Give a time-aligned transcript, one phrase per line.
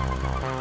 [0.00, 0.57] Oh, no.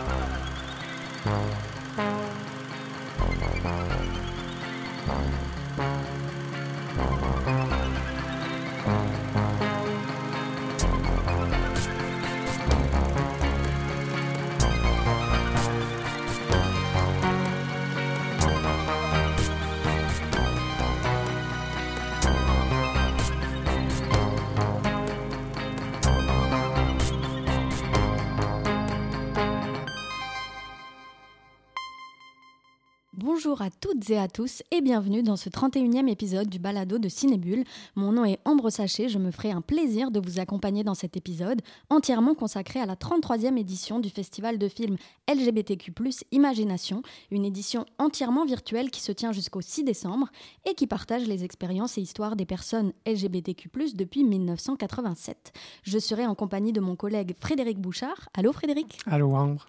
[33.37, 37.07] Bonjour à toutes et à tous et bienvenue dans ce 31e épisode du balado de
[37.07, 37.65] Cinébule.
[37.95, 41.17] Mon nom est Ambre Sachet, je me ferai un plaisir de vous accompagner dans cet
[41.17, 44.97] épisode entièrement consacré à la 33e édition du festival de films
[45.31, 45.93] LGBTQ+,
[46.31, 50.29] Imagination, une édition entièrement virtuelle qui se tient jusqu'au 6 décembre
[50.65, 55.53] et qui partage les expériences et histoires des personnes LGBTQ+, depuis 1987.
[55.83, 58.29] Je serai en compagnie de mon collègue Frédéric Bouchard.
[58.33, 58.97] Allô Frédéric?
[59.05, 59.67] Allô Ambre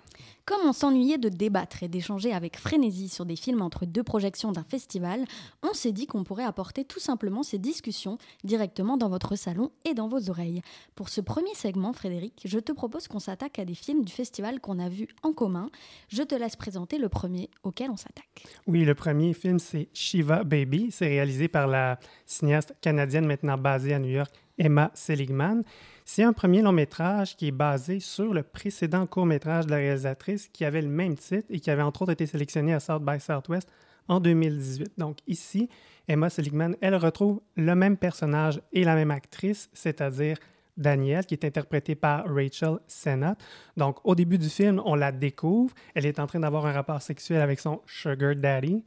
[0.49, 4.51] comme on s'ennuyait de débattre et d'échanger avec frénésie sur des films entre deux projections
[4.51, 5.27] d'un festival,
[5.63, 9.93] on s'est dit qu'on pourrait apporter tout simplement ces discussions directement dans votre salon et
[9.93, 10.63] dans vos oreilles.
[10.95, 14.59] Pour ce premier segment, Frédéric, je te propose qu'on s'attaque à des films du festival
[14.59, 15.69] qu'on a vus en commun.
[16.09, 18.47] Je te laisse présenter le premier auquel on s'attaque.
[18.67, 20.89] Oui, le premier film, c'est Shiva Baby.
[20.91, 25.63] C'est réalisé par la cinéaste canadienne maintenant basée à New York, Emma Seligman.
[26.11, 29.77] C'est un premier long métrage qui est basé sur le précédent court métrage de la
[29.77, 33.05] réalisatrice qui avait le même titre et qui avait entre autres été sélectionné à South
[33.05, 33.69] by Southwest
[34.09, 34.93] en 2018.
[34.97, 35.69] Donc ici,
[36.09, 40.39] Emma Seligman, elle retrouve le même personnage et la même actrice, c'est-à-dire
[40.79, 43.37] Danielle, qui est interprétée par Rachel Sennott.
[43.77, 45.75] Donc, au début du film, on la découvre.
[45.95, 48.83] Elle est en train d'avoir un rapport sexuel avec son sugar daddy,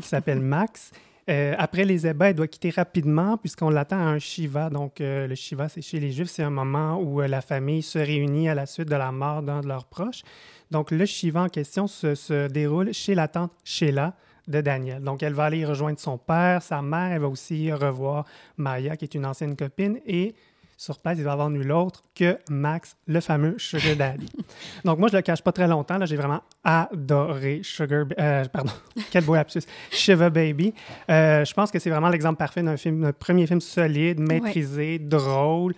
[0.00, 0.90] qui s'appelle Max.
[1.28, 4.70] Euh, après les ébats, elle doit quitter rapidement puisqu'on l'attend à un Shiva.
[4.70, 7.82] Donc, euh, le Shiva, c'est chez les Juifs, c'est un moment où euh, la famille
[7.82, 10.22] se réunit à la suite de la mort d'un de leurs proches.
[10.70, 14.14] Donc, le Shiva en question se, déroule chez la tante Sheila
[14.46, 15.02] de Daniel.
[15.02, 17.12] Donc, elle va aller rejoindre son père, sa mère.
[17.12, 18.24] Elle va aussi revoir
[18.56, 20.34] Maya, qui est une ancienne copine, et
[20.76, 24.28] sur place, il va y avoir nul autre que Max, le fameux Sugar Daddy.
[24.84, 26.04] Donc, moi, je le cache pas très longtemps.
[26.04, 28.04] J'ai vraiment adoré Sugar...
[28.18, 28.72] Euh, pardon,
[29.10, 29.62] quel beau lapsus.
[29.90, 30.74] Shiva Baby.
[31.10, 34.98] Euh, je pense que c'est vraiment l'exemple parfait d'un film, un premier film solide, maîtrisé,
[34.98, 35.74] drôle,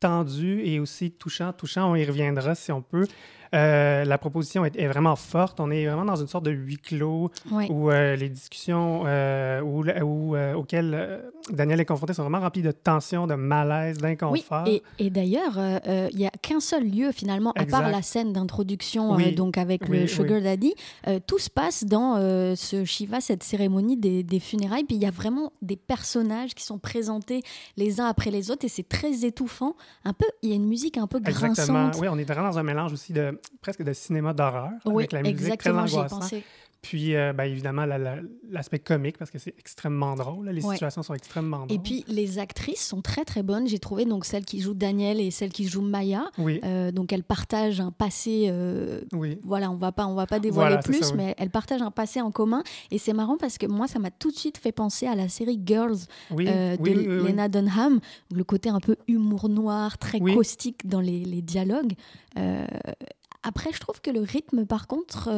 [0.00, 1.52] tendu et aussi touchant.
[1.52, 3.06] Touchant, on y reviendra si on peut.
[3.54, 5.60] Euh, la proposition est, vraiment forte.
[5.60, 10.36] On est vraiment dans une sorte de huis clos où euh, les discussions euh, où,
[10.56, 14.64] auxquelles Daniel est confronté sont vraiment remplies de tensions, de malaise, d'inconfort.
[14.66, 14.82] Oui.
[14.98, 19.58] Et, d'ailleurs, il n'y a qu'un seul lieu finalement, à part la scène d'introduction donc
[19.58, 20.74] avec le Sugar Daddy.
[21.26, 22.16] tout se passe dans
[22.56, 24.84] ce Shiva, cette cérémonie des, des funérailles.
[24.84, 27.42] Puis il y a vraiment des personnages qui sont présentés
[27.76, 29.74] les uns après les autres et c'est très étouffant.
[30.04, 31.50] Un peu, il y a une musique un peu grinçante.
[31.50, 31.90] Exactement.
[31.98, 35.22] Oui, on est vraiment dans un mélange aussi de presque de cinéma d'horreur, avec la
[35.22, 36.32] musique très angoissante.
[36.82, 37.84] Puis, euh, ben, évidemment,
[38.48, 40.48] l'aspect comique, parce que c'est extrêmement drôle.
[40.48, 41.72] Les situations sont extrêmement drôles.
[41.72, 43.68] Et puis, les actrices sont très, très bonnes.
[43.68, 46.30] J'ai trouvé donc celle qui joue Daniel et celle qui joue Maya.
[46.38, 48.46] Euh, donc, elles partagent un passé.
[48.48, 49.38] Euh, oui.
[49.44, 52.30] Voilà, on va pas, on va pas dévoiler plus, mais elles partagent un passé en
[52.30, 52.62] commun.
[52.90, 55.28] Et c'est marrant parce que moi, ça m'a tout de suite fait penser à la
[55.28, 55.98] série Girls
[56.30, 58.00] de Lena Dunham.
[58.34, 61.92] Le côté un peu humour noir, très caustique dans les, les dialogues.
[63.42, 65.30] Après, je trouve que le rythme, par contre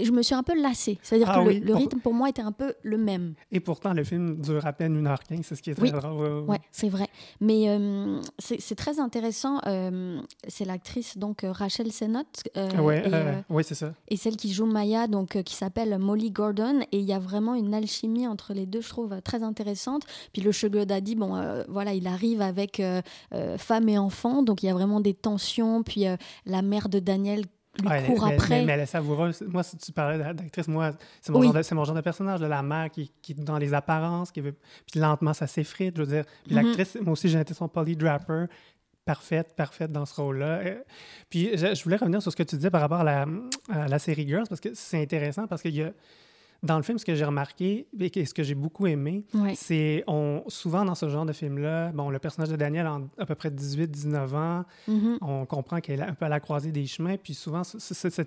[0.00, 0.98] je me suis un peu lassée.
[1.02, 3.34] C'est-à-dire ah que le, rythme pour moi était un peu le même.
[3.52, 6.44] Et pourtant, le film dure à peine 1h15, c'est ce qui est très drôle.
[6.48, 7.06] Oui, c'est vrai.
[7.40, 9.60] Mais euh, c'est très intéressant.
[9.66, 12.26] Euh, c'est l'actrice donc euh, Rachel Sennott.
[13.48, 13.92] oui, c'est ça.
[14.08, 16.80] Et celle qui joue Maya, donc, qui s'appelle Molly Gordon.
[16.90, 20.02] Et il y a vraiment une alchimie entre les deux, je trouve, très intéressante.
[20.32, 22.82] Puis le Sugar Daddy, bon, voilà, il arrive avec
[23.58, 24.42] femme et enfant.
[24.42, 25.82] Donc il y a vraiment des tensions.
[25.84, 26.06] Puis
[26.46, 27.44] la mère de Daniel
[27.82, 28.64] court après.
[28.64, 29.42] Mais, elle est savoureuse.
[29.46, 33.10] Moi, si tu parlais d'actrice, moi, c'est mon, genre de personnage, de la mère qui,
[33.22, 34.54] qui dans les apparences, qui veut,
[34.90, 36.24] puis lentement, ça s'effrite, je veux dire.
[36.44, 36.62] Puis mm-hmm.
[36.62, 38.46] l'actrice, moi aussi, j'ai été son Polly Draper,
[39.04, 40.60] parfaite, parfaite dans ce rôle-là.
[40.64, 40.82] Euh,
[41.28, 43.26] puis je, voulais revenir sur ce que tu disais par rapport à la,
[43.70, 45.92] à la série Girls, parce que c'est intéressant, parce qu'il y a
[46.64, 49.24] dans le film, ce que j'ai remarqué et ce que j'ai beaucoup aimé,
[49.54, 53.26] c'est on souvent dans ce genre de film-là, bon, le personnage de Daniel a à
[53.26, 55.18] peu près 18-19 ans, mm-hmm.
[55.20, 57.62] on comprend qu'elle est un peu à la croisée des chemins, puis souvent,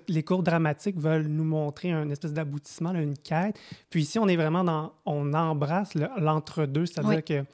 [0.08, 3.58] les cours dramatiques veulent nous montrer un espèce d'aboutissement, une quête.
[3.90, 7.44] Puis ici, on est vraiment dans, on embrasse l'entre-deux, c'est-à-dire que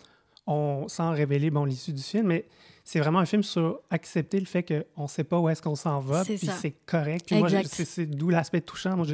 [0.47, 2.45] on, sans révéler bon, l'issue du film, mais
[2.87, 5.75] c'est vraiment un film sur accepter le fait qu'on ne sait pas où est-ce qu'on
[5.75, 7.25] s'en va, puis c'est correct.
[7.27, 8.95] Puis moi, c'est d'où l'aspect touchant.
[8.95, 9.07] Moi,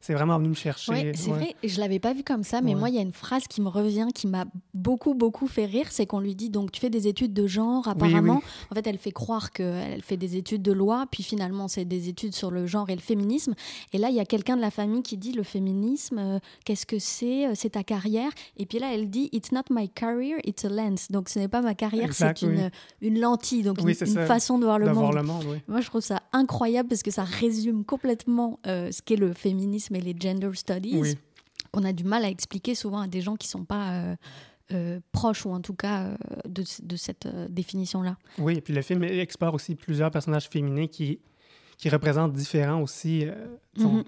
[0.00, 0.92] c'est vraiment venu me chercher.
[0.92, 1.54] Oui, c'est vrai.
[1.62, 3.68] Je l'avais pas vu comme ça, mais moi, il y a une phrase qui me
[3.68, 5.86] revient, qui m'a beaucoup, beaucoup fait rire.
[5.90, 8.42] C'est qu'on lui dit donc, tu fais des études de genre, apparemment.
[8.70, 12.08] En fait, elle fait croire qu'elle fait des études de loi, puis finalement, c'est des
[12.08, 13.54] études sur le genre et le féminisme.
[13.92, 16.86] Et là, il y a quelqu'un de la famille qui dit le féminisme, euh, qu'est-ce
[16.86, 18.32] que c'est euh, C'est ta carrière?
[18.56, 21.08] Et puis là, elle dit It's not my career, it's a lens.
[21.08, 22.70] Donc, ce n'est pas ma carrière, c'est une,
[23.00, 25.60] une lentille, donc une, façon de voir le monde.
[25.68, 29.94] Moi, je trouve ça incroyable parce que ça résume complètement euh, ce qu'est le féminisme
[29.94, 31.16] et les gender studies.
[31.72, 34.16] On a du mal à expliquer souvent à des gens qui ne sont pas euh,
[34.72, 36.10] euh, proches ou en tout cas
[36.46, 38.16] de, de, cette définition-là.
[38.38, 41.18] Oui, et puis le film explore aussi plusieurs personnages féminins qui,
[41.78, 43.26] qui représentent différents aussi
[43.76, 44.02] mm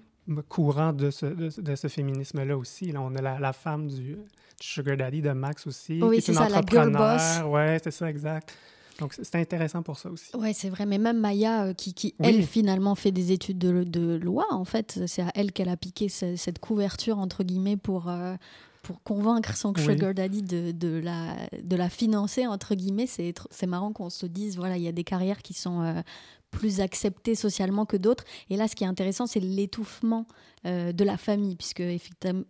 [0.48, 2.90] courants de ce, de, ce féminisme-là aussi.
[2.92, 4.16] Là, on a la, la femme du,
[4.60, 6.00] Sugar Daddy de Max aussi.
[6.02, 7.40] Oui, c'est ça, la girl boss.
[7.46, 8.56] Oui, c'est ça, exact.
[9.00, 10.30] Donc, c'est intéressant pour ça aussi.
[10.34, 10.86] Oui, c'est vrai.
[10.86, 14.64] Mais même Maya, euh, qui, qui elle, finalement, fait des études de, de loi, en
[14.64, 18.36] fait, c'est à elle qu'elle a piqué cette couverture, entre guillemets, pour, euh,
[18.84, 23.06] pour convaincre son sugar daddy de, de, la, de la financer, entre guillemets.
[23.06, 26.02] C'est marrant qu'on se dise, voilà, il y a des carrières qui sont euh,
[26.54, 28.24] plus acceptées socialement que d'autres.
[28.50, 30.26] Et là, ce qui est intéressant, c'est l'étouffement
[30.66, 31.82] euh, de la famille, puisque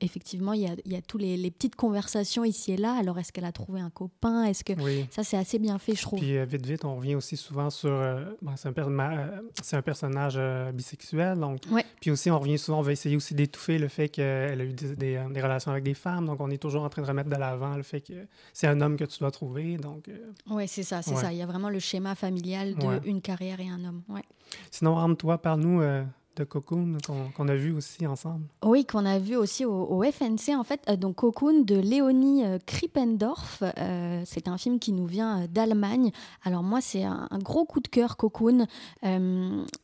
[0.00, 2.96] effectivement, il y a, y a tous les, petites conversations ici et là.
[2.96, 4.44] Alors, est-ce qu'elle a trouvé un copain?
[4.44, 4.72] Est-ce que
[5.10, 6.20] ça, c'est assez bien fait, je trouve.
[6.20, 7.90] Puis, euh, vite, vite, on revient aussi souvent sur.
[7.90, 8.24] Euh,
[8.56, 10.38] c'est un, un, personnage
[10.72, 11.62] bisexuel, donc.
[12.00, 14.72] Puis aussi, on revient souvent, on va essayer aussi d'étouffer le fait qu'elle a eu
[14.72, 16.23] des, des, relations avec des femmes.
[16.24, 18.80] Donc, on est toujours en train de remettre de l'avant le fait que c'est un
[18.80, 19.76] homme que tu dois trouver.
[19.76, 20.10] Donc.
[20.50, 21.32] Oui, c'est ça, c'est ça.
[21.32, 24.02] Il y a vraiment le schéma familial de une carrière et un homme.
[24.08, 24.24] Ouais.
[24.70, 25.82] Sinon, Arme-toi, parle-nous
[26.36, 26.98] de Cocoon
[27.36, 28.46] qu'on a vu aussi ensemble.
[28.64, 30.82] Oui, qu'on a vu aussi au, FNC en fait.
[30.88, 33.62] Euh, donc Cocoon de Léonie euh, Krippendorf.
[33.62, 36.10] Euh, c'est un film qui nous vient d'Allemagne.
[36.42, 38.66] Alors moi, c'est un, gros coup de cœur Cocoon.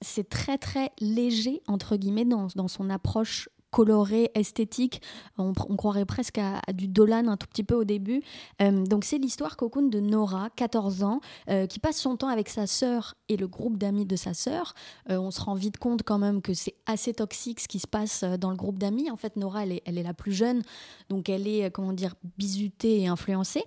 [0.01, 5.01] c'est très très léger entre guillemets dans, dans son approche coloré, esthétique.
[5.39, 8.23] On, croirait presque à, du Dolan un tout petit peu au début.
[8.61, 12.49] Euh, donc c'est l'histoire cocoon de Nora, 14 ans, euh, qui passe son temps avec
[12.49, 14.75] sa sœur et le groupe d'amis de sa sœur.
[15.11, 17.87] Euh, on se rend vite compte quand même que c'est assez toxique ce qui se
[17.87, 19.11] passe dans le groupe d'amis.
[19.11, 20.63] En fait, Nora, elle est, la plus jeune,
[21.09, 23.65] donc elle est, comment dire, bisutée et influencée.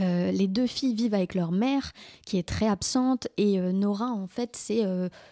[0.00, 1.92] les deux filles vivent avec leur mère,
[2.26, 4.82] qui est très absente, et Nora, en fait, c'est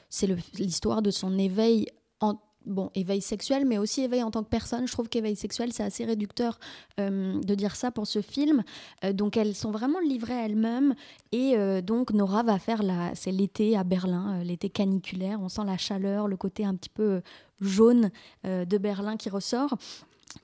[0.08, 1.86] c'est l'histoire de son éveil
[2.20, 4.86] en bon, éveil sexuel, mais aussi éveil en tant que personne.
[4.86, 6.58] Je trouve qu'éveil sexuel, c'est assez réducteur
[6.98, 8.62] euh, de dire ça pour ce film.
[9.04, 10.94] Euh, donc, elles sont vraiment livrées à elles-mêmes.
[11.32, 13.14] Et euh, donc, Nora va faire la.
[13.14, 15.40] C'est l'été à Berlin, l'été caniculaire.
[15.40, 17.22] On sent la chaleur, le côté un petit peu
[17.60, 18.10] jaune
[18.44, 19.76] de Berlin qui ressort.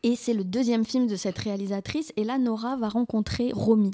[0.02, 2.12] Et c'est le deuxième film de cette réalisatrice.
[2.16, 3.90] Et là, Nora va rencontrer Romy.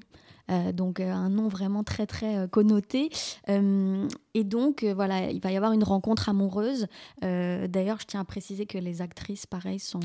[0.50, 3.10] Euh, donc euh, un nom vraiment très très euh, connoté.
[3.48, 6.86] et donc voilà, il va y avoir une rencontre amoureuse.
[7.20, 10.00] D'ailleurs, je tiens à préciser que les actrices, pareil, sont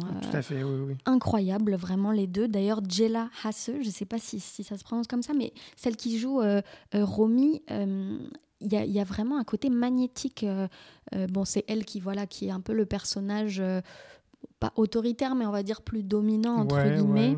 [1.05, 2.47] incroyables, vraiment les deux.
[2.47, 5.53] D'ailleurs, Jella Hasse, je ne sais pas si, si, ça se prononce comme ça, mais
[5.75, 6.41] celle qui joue
[6.93, 10.45] Romy, il y, a vraiment un côté magnétique.
[11.29, 13.61] bon, c'est elle qui voilà qui est un peu le personnage
[14.59, 17.37] pas autoritaire, mais on va dire plus dominant entre guillemets.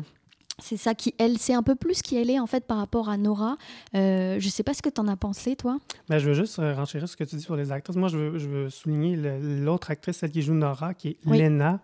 [0.60, 3.08] C'est ça qui, elle, c'est un peu plus qui elle est en fait par rapport
[3.08, 3.56] à Nora.
[3.94, 5.78] Euh, je sais pas ce que tu en as pensé, toi.
[6.08, 7.96] Ben, je veux juste euh, renchérir ce que tu dis sur les actrices.
[7.96, 11.80] Moi, je veux, je veux souligner l'autre actrice, celle qui joue Nora, qui est Lena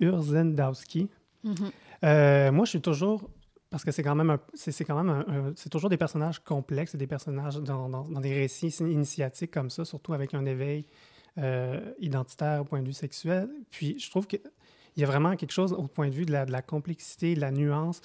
[0.00, 1.08] Urzendowski.
[1.44, 1.70] Mm-hmm.
[2.04, 3.28] euh, moi, je suis toujours
[3.70, 7.56] parce que c'est quand même c'est quand même c'est toujours des personnages complexes, des personnages
[7.56, 10.84] dans, dans, dans, des récits initiatiques comme ça, surtout avec un éveil
[11.98, 13.48] identitaire au point de vue sexuel.
[13.70, 14.36] Puis je trouve que
[14.96, 17.34] il y a vraiment quelque chose au point de vue de la, de la complexité,
[17.34, 18.00] de la nuance,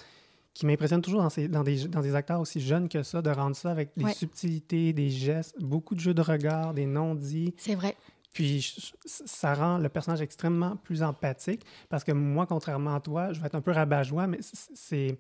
[0.54, 3.30] qui m'impressionne toujours dans, ces, dans, des, dans, des, acteurs aussi jeunes que ça, de
[3.30, 7.54] rendre ça avec des subtilités, des gestes, beaucoup de jeux de regard, des non-dits.
[7.58, 7.96] C'est vrai.
[8.34, 13.40] Puis ça rend le personnage extrêmement plus empathique parce que moi, contrairement à toi, je
[13.40, 15.18] vais être un peu rabat-joie, mais c'est.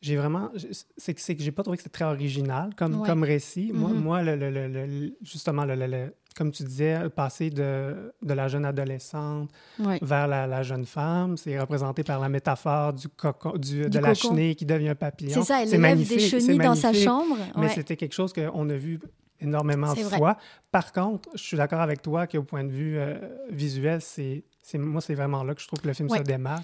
[0.00, 0.52] J'ai vraiment.
[0.96, 3.72] C'est que j'ai pas trouvé que c'était très original comme, comme récit.
[3.72, 3.94] Moi, mm-hmm.
[3.94, 9.50] moi le, le, le, justement, le, comme tu disais, passer de, de la jeune adolescente
[9.78, 14.14] vers la, la, jeune femme, c'est représenté par la métaphore du, cocon, du, de la
[14.14, 15.34] chenille qui devient un papillon.
[15.34, 17.36] C'est ça, elle élève des chenilles dans sa chambre.
[17.56, 19.00] Mais c'était quelque chose qu'on a vu
[19.40, 20.36] énormément de fois.
[20.70, 23.16] Par contre, je suis d'accord avec toi qu'au point de vue euh,
[23.50, 26.62] visuel, c'est moi, c'est vraiment là que je trouve que le film se démarre.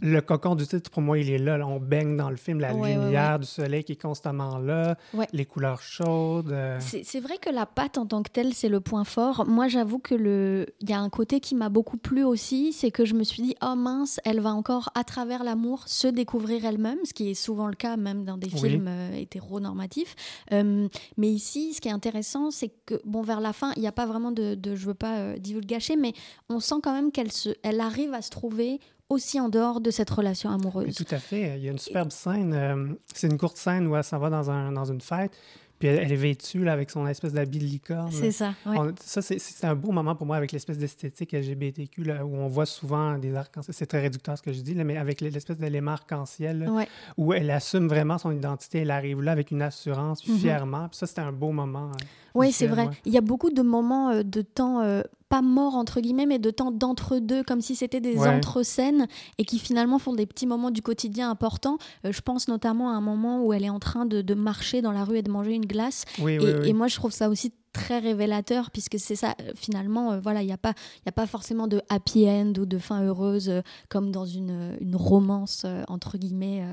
[0.00, 1.58] Le cocon du titre, pour moi, il est là.
[1.66, 4.96] on baigne dans le film, la lumière du soleil qui est constamment là,
[5.32, 6.52] les couleurs chaudes.
[6.52, 6.78] Euh.
[6.80, 9.46] C'est vrai que la pâte en tant que telle, c'est le point fort.
[9.46, 12.90] Moi, j'avoue que le, il y a un côté qui m'a beaucoup plu aussi, c'est
[12.90, 16.64] que je me suis dit, oh mince, elle va encore à travers l'amour se découvrir
[16.64, 20.14] elle-même, ce qui est souvent le cas même dans des films euh, hétéronormatifs.
[20.52, 23.88] Euh, mais ici, ce qui est intéressant, c'est que bon, vers la fin, il n'y
[23.88, 26.12] a pas vraiment de, de je veux pas divulgacher, mais
[26.48, 29.90] on sent quand même qu'elle se, elle arrive à se trouver aussi en dehors de
[29.90, 30.94] cette relation amoureuse.
[30.94, 31.56] tout à fait.
[31.56, 32.52] Il y a une superbe scène.
[32.52, 35.32] Euh, c'est une courte scène où elle s'en va dans, un, dans une fête.
[35.78, 38.10] Puis elle, est vêtue là, avec son espèce d'habit de licorne.
[38.10, 38.54] C'est ça.
[39.00, 42.66] ça, c'est un beau moment pour moi avec l'espèce d'esthétique LGBTQ là, où on voit
[42.66, 43.74] souvent des arcs-en-ciel.
[43.74, 46.68] C'est très réducteur ce que je dis, là, mais avec l'espèce d'élément arc-en-ciel
[47.16, 48.78] où elle assume vraiment son identité.
[48.78, 50.38] Elle arrive là avec une assurance, puis mm-hmm.
[50.38, 50.88] fièrement.
[50.88, 51.92] Puis ça, c'était un beau moment.
[51.92, 52.88] Hein, oui, c'est vrai.
[53.04, 56.38] Il y a beaucoup de moments euh, de temps euh, pas mort entre guillemets, mais
[56.38, 59.06] de temps d'entre-deux, comme si c'était des entre-scènes
[59.38, 61.78] et qui finalement font des petits moments du quotidien importants.
[62.04, 64.92] Euh, je pense notamment à un moment où elle est en train de, marcher dans
[64.92, 66.04] la rue et de manger une glace.
[66.18, 70.42] et, moi, je trouve ça aussi très révélateur puisque c'est ça euh, finalement euh, voilà
[70.42, 70.72] il n'y a pas
[71.04, 73.52] il a pas forcément de happy end ou de fin heureuse
[73.90, 76.64] comme dans une, une romance entre guillemets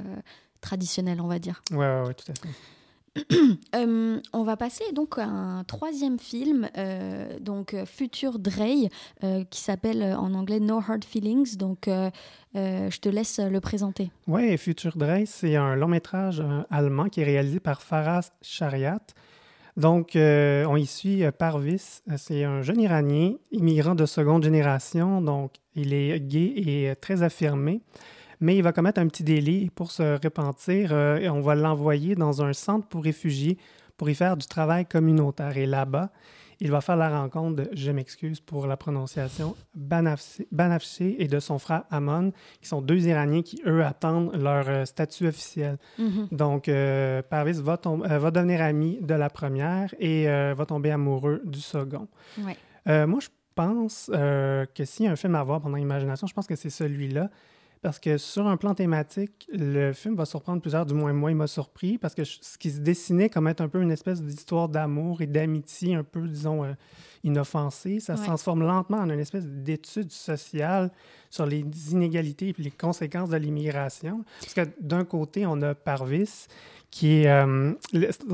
[0.61, 2.55] traditionnelle on va dire ouais, ouais, ouais tout à fait
[3.75, 8.89] Euh, on va passer donc à un troisième film, euh, donc euh, Future Drey,
[9.49, 11.57] qui s'appelle en anglais No Hard Feelings.
[11.57, 11.89] Donc,
[12.53, 14.11] je te laisse le présenter.
[14.27, 19.01] Oui, Future Drey, c'est un long métrage allemand qui est réalisé par Faraz Shariat.
[19.75, 22.01] Donc, on y suit Parvis.
[22.17, 25.21] C'est un jeune Iranien, immigrant de seconde génération.
[25.21, 27.81] Donc, il est gay et très affirmé
[28.39, 32.15] mais il va commettre un petit délit pour se repentir euh, et on va l'envoyer
[32.15, 33.57] dans un centre pour réfugiés
[33.97, 35.57] pour y faire du travail communautaire.
[35.57, 36.11] Et là-bas,
[36.59, 41.59] il va faire la rencontre de, je m'excuse pour la prononciation, Banafché et de son
[41.59, 45.77] frère Amon, qui sont deux Iraniens qui, eux, attendent leur euh, statut officiel.
[45.99, 46.35] Mm-hmm.
[46.35, 51.59] Donc, euh, Parvis va, va, devenir ami de la première et va tomber amoureux du
[51.59, 52.07] second.
[52.85, 56.47] moi, je pense que s'il y a un film à voir pendant l'imagination, je pense
[56.47, 57.29] que c'est celui-là
[57.85, 61.35] parce que sur un plan thématique, le film va surprendre plusieurs, du moins moi, il
[61.35, 64.69] m'a surpris, parce que ce qui se dessinait comme être un peu une espèce d'histoire
[64.69, 66.73] d'amour et d'amitié un peu, disons, euh,
[67.23, 70.89] inoffensée, ça se transforme lentement en une espèce d'étude sociale
[71.29, 74.25] sur les inégalités et les conséquences de l'immigration.
[74.39, 76.47] Parce que d'un côté, on a Parvis,
[76.89, 77.27] qui est...
[77.27, 77.73] Euh,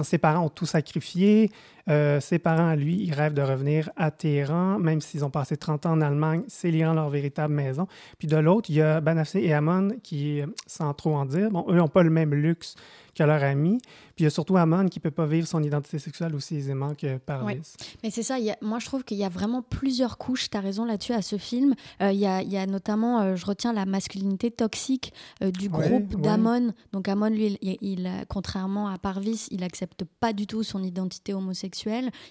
[0.03, 1.51] ses parents ont tout sacrifié,
[1.89, 5.85] euh, ses parents, lui, ils rêvent de revenir à Téhéran, même s'ils ont passé 30
[5.85, 7.87] ans en Allemagne, c'est l'Iran leur véritable maison.
[8.19, 11.65] Puis de l'autre, il y a Banafsé et Amon qui, sans trop en dire, bon,
[11.69, 12.75] eux n'ont pas le même luxe
[13.15, 13.79] que leur ami.
[14.15, 16.55] Puis il y a surtout Amon qui ne peut pas vivre son identité sexuelle aussi
[16.55, 17.73] aisément que Parvis.
[18.03, 20.85] Mais c'est ça, moi je trouve qu'il y a vraiment plusieurs couches, tu as raison
[20.85, 21.75] là-dessus, à ce film.
[22.01, 25.51] Euh, il, y a, il, y a, notamment, euh, je retiens la masculinité toxique euh,
[25.51, 26.73] du groupe d'Amon.
[26.93, 31.70] Donc Amon, lui, il, contrairement à Parvis, il n'accepte pas du tout son identité homosexuelle,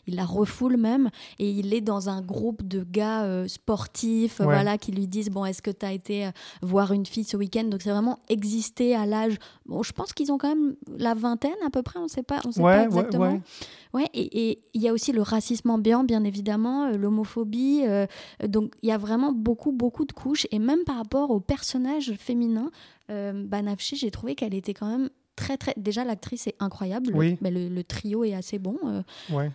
[0.06, 4.92] il la refoule même, et il est dans un groupe de gars sportifs voilà, qui
[4.92, 6.30] lui disent, bon, est-ce que tu as été
[6.62, 7.64] voir une fille ce week-end?
[7.64, 9.36] Donc c'est vraiment exister à l'âge...
[9.66, 12.22] Bon, je pense qu'ils ont quand même la vingtaine à peu près, on ne sait
[12.22, 13.40] pas, on sait pas exactement.
[13.92, 17.82] Ouais, et il y a aussi le racisme ambiant, bien évidemment, euh, l'homophobie.
[17.86, 18.06] Euh,
[18.46, 20.46] donc il y a vraiment beaucoup, beaucoup de couches.
[20.52, 22.70] Et même par rapport aux personnages féminins,
[23.10, 25.74] euh, Banafshi, j'ai trouvé qu'elle était quand même très, très.
[25.76, 28.76] Déjà, l'actrice est incroyable, mais le, trio est assez bon.
[29.30, 29.50] ouais.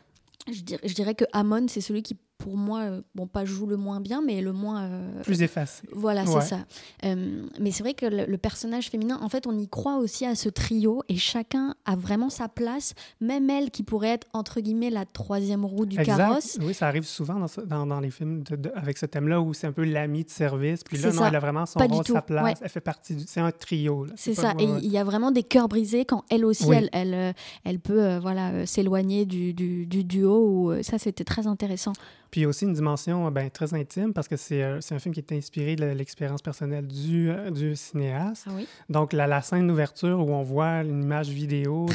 [0.52, 3.66] Je dirais, je dirais que Amon, c'est celui qui pour moi, euh, bon, pas joue
[3.66, 4.84] le moins bien, mais le moins.
[4.84, 5.82] Euh, Plus effacé.
[5.92, 6.60] Voilà, c'est ça.
[7.04, 10.36] Euh, mais c'est vrai que le, personnage féminin, en fait, on y croit aussi à
[10.36, 14.92] ce trio et chacun a vraiment sa place, même elle qui pourrait être, entre guillemets,
[14.92, 16.60] la troisième roue du carrosse.
[16.62, 18.44] Oui, ça arrive souvent dans, dans, les films
[18.76, 20.84] avec ce thème-là où c'est un peu l'ami de service.
[20.84, 22.60] Puis là, non, elle a vraiment son rôle, sa place.
[22.62, 23.24] Elle fait partie du.
[23.26, 24.06] C'est un trio.
[24.16, 24.54] C'est ça.
[24.60, 27.34] et il y a vraiment des cœurs brisés quand elle aussi, elle, elle,
[27.64, 30.76] elle, peut voilà, s'éloigner du, du, du, duo.
[30.84, 31.94] ça, c'était très intéressant.
[32.36, 35.00] Puis il y a aussi une dimension ben, très intime parce que c'est euh, un
[35.00, 38.48] film qui est inspiré de l'expérience personnelle du, euh, du cinéaste.
[38.50, 41.86] Ah Donc la, la scène d'ouverture où on voit une image vidéo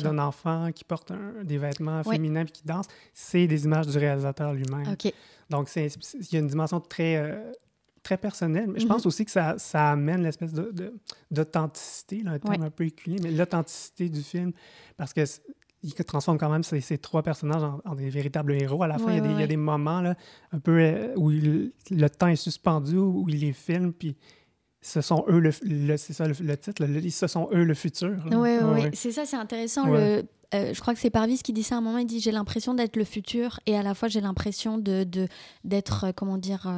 [0.00, 1.12] d'un enfant qui porte
[1.44, 4.96] des vêtements féminins et qui danse, c'est des images du réalisateur lui-même.
[5.50, 5.90] Donc il
[6.32, 7.52] y a une dimension très, euh,
[8.02, 9.08] très personnelle, mais je pense mhm.
[9.08, 10.54] aussi que ça, ça amène l'espèce
[11.30, 14.52] d'authenticité, de, un terme un peu éculé, mais l'authenticité du film
[14.96, 15.20] parce que
[15.82, 18.82] il transforme quand même ces, trois personnages en, des véritables héros.
[18.82, 20.14] À la fin, il, y a des, moments là,
[20.52, 24.16] un peu euh, où le temps est suspendu, où il les filme, puis
[24.82, 28.16] ce sont eux le, c'est ça le, titre, ce sont eux le futur.
[28.30, 29.86] Oui, oui, c'est ça, c'est intéressant.
[29.86, 31.98] Le, je crois que c'est Parvis qui dit ça à un moment.
[31.98, 35.06] Il dit j'ai l'impression d'être le futur et à la fois j'ai l'impression de
[35.64, 36.68] d'être comment dire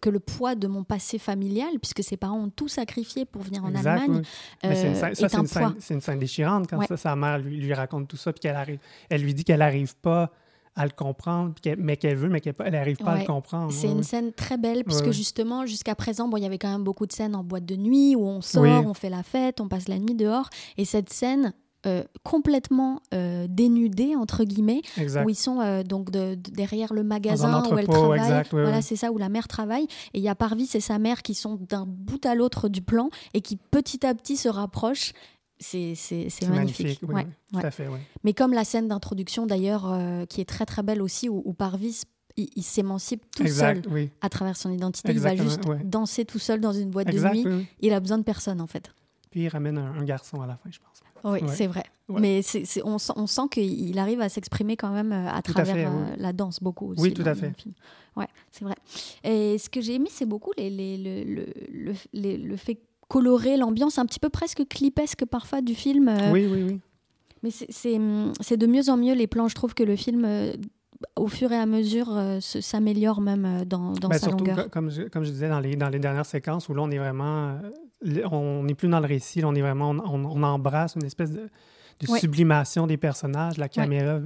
[0.00, 3.64] que le poids de mon passé familial, puisque ses parents ont tout sacrifié pour venir
[3.64, 4.22] en Allemagne,
[4.62, 8.78] c'est une, scène déchirante quand sa mère lui, lui, raconte tout ça, puis qu'elle arrive,
[9.10, 10.30] elle lui dit qu'elle n'arrive pas
[10.76, 13.72] à le comprendre, mais qu'elle veut, mais qu'elle n'arrive pas à le comprendre.
[13.72, 16.84] C'est une scène très belle, puisque justement, jusqu'à présent, bon, il y avait quand même
[16.84, 19.68] beaucoup de scènes en boîte de nuit où on sort, on fait la fête, on
[19.68, 20.50] passe la nuit dehors.
[20.76, 21.54] Et cette scène,
[21.86, 24.82] euh, complètement euh, dénudée entre guillemets
[25.24, 29.18] où ils sont euh, donc derrière le magasin où elle travaille voilà c'est ça où
[29.18, 32.24] la mère travaille et il y a Parvis et sa mère qui sont d'un bout
[32.26, 35.12] à l'autre du plan et qui petit à petit se rapprochent
[35.58, 35.94] c'est
[36.48, 37.00] magnifique.
[37.06, 37.86] oui, Tout à fait,
[38.24, 39.90] Mais comme la scène d'introduction d'ailleurs,
[40.28, 42.02] qui est très très belle aussi, où, Parvis
[42.36, 43.82] il, s'émancipe tout seul
[44.20, 45.12] à travers son identité.
[45.12, 47.68] il va juste danser tout seul dans une boîte de nuit.
[47.80, 48.90] Il a besoin de personne en fait.
[49.30, 51.02] Puis il ramène un, garçon à la fin, je pense.
[51.26, 51.84] Oui, c'est vrai.
[52.08, 52.40] Mais
[52.84, 56.32] on, sent, on sent qu'il arrive à s'exprimer quand même euh, à travers euh, la
[56.32, 57.02] danse beaucoup aussi.
[57.02, 57.52] Oui, tout à fait.
[58.16, 58.76] Ouais, c'est vrai.
[59.24, 61.46] Et ce que j'ai aimé, c'est beaucoup les, les, le,
[62.14, 62.78] le, le, fait
[63.08, 66.08] colorer l'ambiance un petit peu presque clipesque parfois du film.
[66.08, 66.32] Euh.
[66.32, 66.80] Oui, oui, oui.
[67.42, 69.48] Mais c'est de mieux en mieux les plans.
[69.48, 70.26] Je trouve que le film,
[71.16, 74.70] au fur et à mesure, euh, s'améliore même dans, dans ben, sa surtout, longueur.
[74.70, 76.98] Comme je, comme je disais dans les, dans les dernières séquences, où là, on est
[76.98, 77.58] vraiment...
[78.30, 79.90] on n'est plus dans le récit, on est vraiment...
[79.90, 81.48] On, on embrasse une espèce de
[82.00, 83.56] de sublimation des personnages.
[83.56, 84.18] La caméra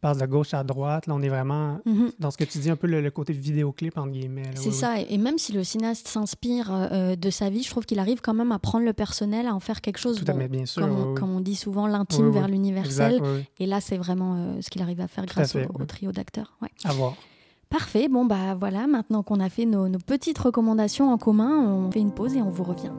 [0.00, 1.06] passe de gauche à droite.
[1.06, 2.12] Là, on est vraiment mhm.
[2.18, 4.50] dans ce que tu dis, un peu le, côté vidéoclip, entre guillemets.
[4.54, 5.00] C'est ça.
[5.00, 8.20] Et même si le cinéaste s'inspire euh, euh, de sa vie, je trouve qu'il arrive
[8.20, 10.22] quand même à prendre le personnel, à en faire quelque chose.
[10.24, 11.14] Tout bien sûr.
[11.14, 13.20] Comme, on dit souvent, l'intime vers l'universel.
[13.58, 16.56] Et là, c'est vraiment euh, ce qu'il arrive à faire grâce au, trio d'acteurs.
[16.84, 17.14] À voir.
[17.72, 18.08] Parfait.
[18.08, 22.12] Bon, bah voilà, maintenant qu'on a fait nos petites recommandations en commun, on fait une
[22.12, 22.92] pause et on vous revient.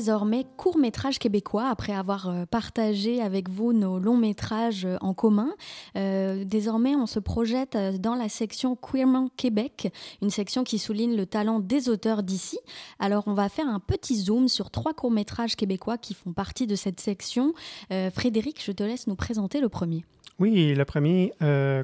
[0.00, 5.50] Désormais court-métrage québécois après avoir euh, partagé avec vous nos longs métrages euh, en commun.
[5.94, 9.92] Euh, désormais, on se projette dans la section Queerman Québec,
[10.22, 12.58] une section qui souligne le talent des auteurs d'ici.
[12.98, 16.76] Alors, on va faire un petit zoom sur trois courts-métrages québécois qui font partie de
[16.76, 17.52] cette section.
[18.14, 20.04] Frédéric, je te laisse nous présenter le premier.
[20.38, 21.32] Oui, le premier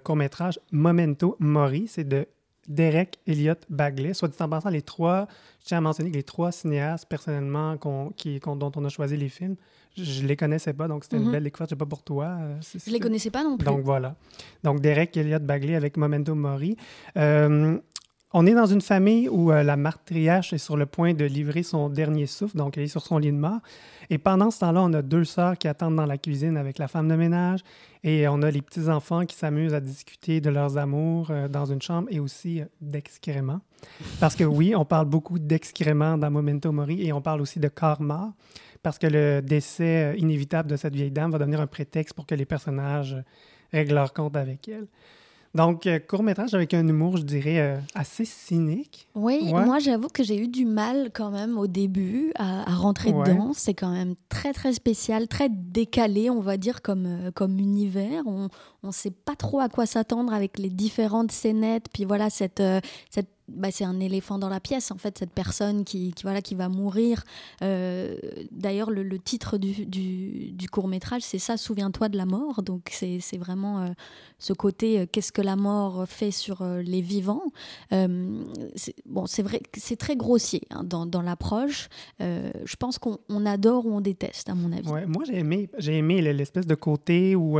[0.05, 2.27] court-métrage, Momento Mori, c'est de
[2.68, 4.14] Derek Elliott Bagley.
[4.14, 5.26] Soit dit en passant, les trois,
[5.61, 7.76] je tiens à mentionner que les trois cinéastes, personnellement,
[8.16, 9.57] qui, dont on a choisi les films,
[9.96, 11.33] je ne les connaissais pas, donc c'était une mhm.
[11.33, 11.70] belle découverte.
[11.70, 12.37] Je sais pas pour toi.
[12.40, 13.64] Euh, je ne les connaissais pas non plus.
[13.64, 14.14] Donc voilà.
[14.62, 16.76] Donc Derek Elliott Bagley avec Momento Mori.
[17.16, 17.79] Euh,
[18.38, 21.62] on est dans une famille où euh, la matriarche est sur le point de livrer
[21.62, 23.61] son dernier souffle, donc elle est sur son lit de mort.
[24.11, 26.87] Et pendant ce temps-là, on a deux sœurs qui attendent dans la cuisine avec la
[26.87, 27.61] femme de ménage
[28.05, 31.81] et on a les petits-enfants qui s'amusent à discuter de leurs amours euh, dans une
[31.81, 33.62] chambre et aussi euh, d'excréments.
[34.20, 37.68] Parce que oui, on parle beaucoup d'excréments dans Momento Mori et on parle aussi de
[37.68, 38.35] karma
[38.83, 42.35] parce que le décès inévitable de cette vieille dame va devenir un prétexte pour que
[42.35, 43.16] les personnages
[43.72, 44.88] règlent leur compte avec elle.
[45.57, 49.09] Donc, euh, court-métrage avec un humour, je dirais, euh, assez cynique.
[49.14, 53.53] Oui, moi, j'avoue que j'ai eu du mal quand même au début à, rentrer dedans.
[53.55, 58.23] C'est quand même très, très spécial, très décalé, on va dire, comme, euh, comme univers.
[58.27, 58.49] On
[58.85, 61.87] ne sait pas trop à quoi s'attendre avec les différentes scénettes.
[61.92, 62.62] Puis voilà, cette,
[63.11, 66.55] cette bah, c'est un éléphant dans la pièce, en fait, cette personne qui, voilà, qui
[66.55, 67.23] va mourir.
[67.63, 68.17] Euh,
[68.51, 72.63] d'ailleurs, le, titre du, du, court métrage, c'est ça, Souviens-toi de la mort.
[72.63, 73.89] Donc, c'est vraiment euh,
[74.39, 77.45] ce côté, euh, qu'est-ce que la mort fait sur les vivants.
[77.93, 81.89] bon, c'est vrai c'est très grossier hein, dans, dans l'approche.
[82.19, 84.89] je pense qu'on adore ou on déteste, à mon avis.
[85.07, 87.59] Moi, j'ai aimé, aimé l'espèce de côté où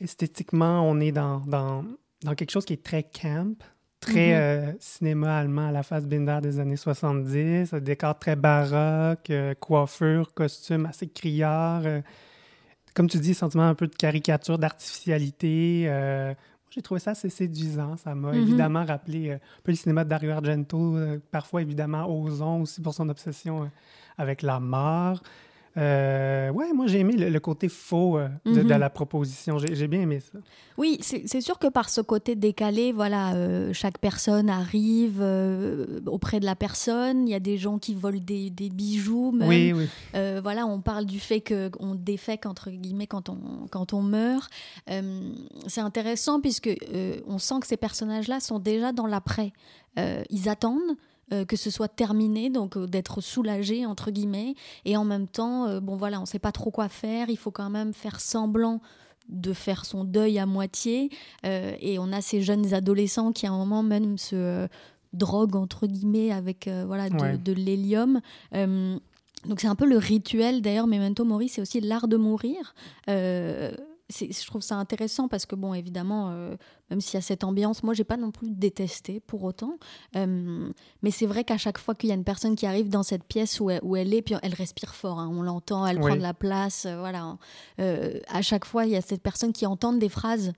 [0.00, 1.84] esthétiquement, on est dans, dans,
[2.22, 3.56] dans quelque chose qui est très camp
[4.04, 4.40] très mhm.
[4.40, 9.54] euh, cinéma allemand à la face Binder des années 70, un décor très baroque, euh,
[9.54, 11.82] coiffure, costume assez criard.
[11.84, 12.00] Euh,
[12.94, 15.90] comme tu dis, sentiment un peu de caricature, d'artificialité.
[16.70, 17.96] j'ai trouvé ça assez séduisant.
[17.96, 18.42] Ça m'a mhm.
[18.42, 20.96] évidemment rappelé un peu le cinéma de Dario Argento,
[21.32, 23.68] parfois évidemment Ozon aussi pour son obsession
[24.16, 25.22] avec la mort.
[25.76, 28.68] Euh, ouais, moi j'ai aimé le, côté faux euh, de, mhm.
[28.68, 29.58] la proposition.
[29.58, 30.38] J'ai bien aimé ça.
[30.76, 35.20] Oui, c'est sûr que par ce côté décalé, voilà, euh, chaque personne arrive
[36.06, 37.28] auprès de la personne.
[37.28, 39.36] Il y a des gens qui volent des, bijoux.
[39.40, 39.88] Oui, oui.
[40.42, 44.50] voilà, on parle du fait qu'on défèque entre guillemets quand on quand on meurt.
[45.66, 46.70] c'est intéressant puisque
[47.26, 49.52] on sent que ces personnages-là sont déjà dans l'après.
[49.96, 50.96] ils attendent.
[51.32, 55.66] Euh, que ce soit terminé, donc euh, d'être soulagé entre guillemets, et en même temps,
[55.66, 58.20] euh, bon voilà, on ne sait pas trop quoi faire, il faut quand même faire
[58.20, 58.82] semblant
[59.30, 61.08] de faire son deuil à moitié,
[61.44, 64.68] et on a ces jeunes adolescents qui à un moment même se
[65.14, 68.20] droguent entre guillemets avec voilà de, de l'hélium.
[68.52, 72.74] donc c'est un peu le rituel, d'ailleurs, Memento Mori, c'est aussi l'art de mourir
[74.20, 76.56] je trouve ça intéressant parce que, bon, évidemment, euh,
[76.90, 79.78] même s'il y a cette ambiance, moi, j'ai pas non plus détesté pour autant.
[80.16, 80.70] Euh,
[81.02, 83.24] mais c'est vrai qu'à chaque fois qu'il y a une personne qui arrive dans cette
[83.24, 86.16] pièce où elle, où elle est, puis elle respire fort, hein, on l'entend, elle prend
[86.16, 87.36] de la place, euh, voilà.
[87.78, 90.52] à chaque fois, il y a cette personne qui entend des phrases.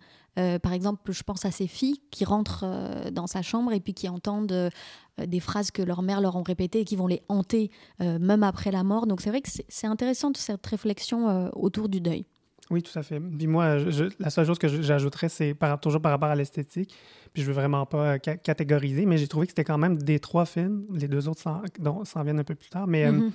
[0.63, 2.67] par exemple, je pense à ces filles qui rentrent
[3.11, 4.71] dans sa chambre et puis qui entendent
[5.19, 8.71] des phrases que leur mère leur ont répétées et qui vont les hanter même après
[8.71, 9.07] la mort.
[9.07, 12.27] Donc c'est vrai que c'est intéressant cette réflexion autour du deuil.
[12.71, 13.21] Oui, tout à fait.
[13.21, 13.79] Puis moi,
[14.19, 16.95] la seule chose que j'ajouterais, c'est par, toujours par rapport à l'esthétique.
[17.33, 20.19] Puis je veux vraiment pas euh, catégoriser, mais j'ai trouvé que c'était quand même des
[20.19, 20.85] trois films.
[20.93, 22.87] Les deux autres s'en viennent un peu plus tard.
[22.87, 23.33] Mais euh, mm-hmm.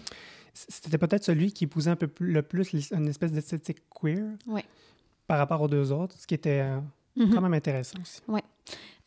[0.54, 4.24] c'était peut-être celui qui épousait un peu plus, le plus une espèce d'esthétique queer
[5.28, 6.80] par rapport aux deux autres, ce qui était euh,
[7.17, 7.34] mm-hmm.
[7.34, 8.21] quand même intéressant aussi.
[8.28, 8.43] Ouais.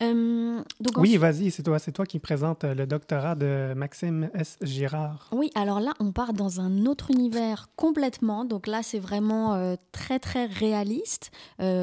[0.03, 4.29] Euh, donc oui, vas-y, c'est toi, c'est toi qui présente euh, le doctorat de Maxime
[4.33, 4.57] S.
[4.61, 5.29] Girard.
[5.31, 8.43] Oui, alors là, on part dans un autre univers complètement.
[8.43, 11.31] Donc là, c'est vraiment euh, très, très réaliste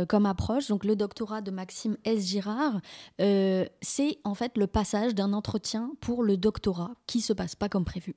[0.08, 0.68] comme approche.
[0.68, 2.26] Donc le doctorat de Maxime S.
[2.26, 2.80] Girard,
[3.18, 7.84] c'est en fait le passage d'un entretien pour le doctorat qui se passe pas comme
[7.84, 8.14] prévu.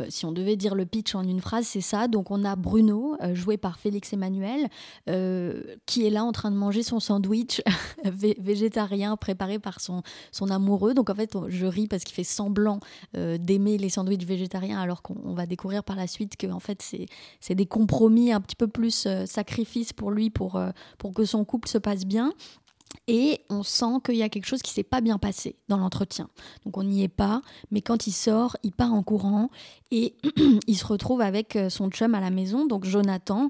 [0.00, 2.08] Euh, si on devait dire le pitch en une phrase, c'est ça.
[2.08, 4.68] Donc on a Bruno, euh, joué par Félix Emmanuel,
[5.08, 7.62] euh, qui est là en train de manger son sandwich
[8.04, 10.94] végétarien préparé par son, son amoureux.
[10.94, 12.80] Donc en fait, je ris parce qu'il fait semblant
[13.14, 16.82] d'aimer les sandwichs végétariens, alors qu'on va découvrir par la suite que en fait
[17.40, 20.60] c'est des compromis un petit peu plus sacrifice pour lui pour,
[20.98, 22.32] pour que son couple se passe bien.
[23.06, 26.28] Et on sent qu'il y a quelque chose qui s'est pas bien passé dans l'entretien.
[26.64, 29.50] Donc on n'y est pas, mais quand il sort, il part en courant
[29.90, 30.14] et
[30.66, 33.48] il se retrouve avec euh, son chum à la maison, donc Jonathan.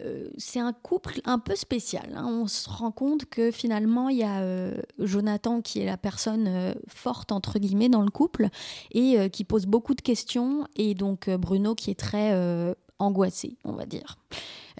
[0.00, 2.12] Euh, c'est un couple un peu spécial.
[2.14, 2.26] Hein.
[2.26, 6.74] On se rend compte que finalement, il y a euh, Jonathan qui est la personne
[6.86, 8.48] forte, entre guillemets, dans le couple
[8.92, 13.86] et qui pose beaucoup de questions, et donc Bruno qui est très angoissé, on va
[13.86, 14.16] dire.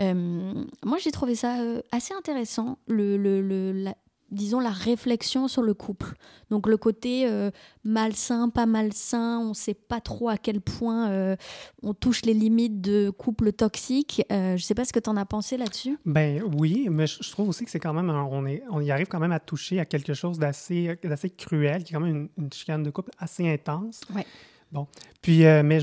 [0.01, 1.57] Moi, j'ai trouvé ça
[1.93, 3.93] assez intéressant, le, le,
[4.31, 6.15] disons, la réflexion sur le couple.
[6.51, 7.51] Donc le côté euh,
[7.85, 11.37] malsain, pas malsain, on ne sait pas trop à quel point euh,
[11.83, 14.23] on touche les limites de couple toxique.
[14.31, 15.99] Euh, je ne sais pas ce que tu en as pensé là-dessus.
[16.05, 19.09] Ben oui, mais je trouve aussi que c'est quand même, on, est, on y arrive
[19.09, 20.99] quand même à toucher à quelque chose d'assez
[21.37, 24.01] cruel, qui est quand même une, chicane de couple assez intense.
[24.15, 24.27] Ouais.
[24.73, 24.87] Bon.
[25.21, 25.81] Puis, mais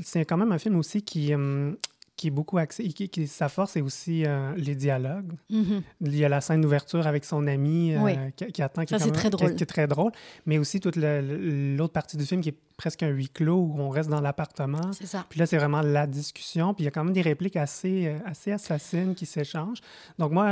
[0.00, 1.76] c'est quand même un film aussi qui, hum,
[2.24, 5.34] qui est beaucoup axé, qui, sa force est aussi euh, les dialogues.
[5.50, 5.82] Mm-hmm.
[6.00, 9.28] Il y a la scène d'ouverture avec son ami euh, qui, attend, qui, est, très
[9.28, 9.54] drôle.
[9.54, 10.10] qui, est très drôle,
[10.46, 13.90] mais aussi toute l'autre partie du film qui est presque un huis clos où on
[13.90, 14.90] reste dans l'appartement.
[14.92, 15.18] C'est.
[15.28, 16.72] Puis là, c'est vraiment la discussion.
[16.72, 19.82] Puis il y a quand même des répliques assez, euh, assez assassines qui s'échangent.
[20.18, 20.48] Donc moi,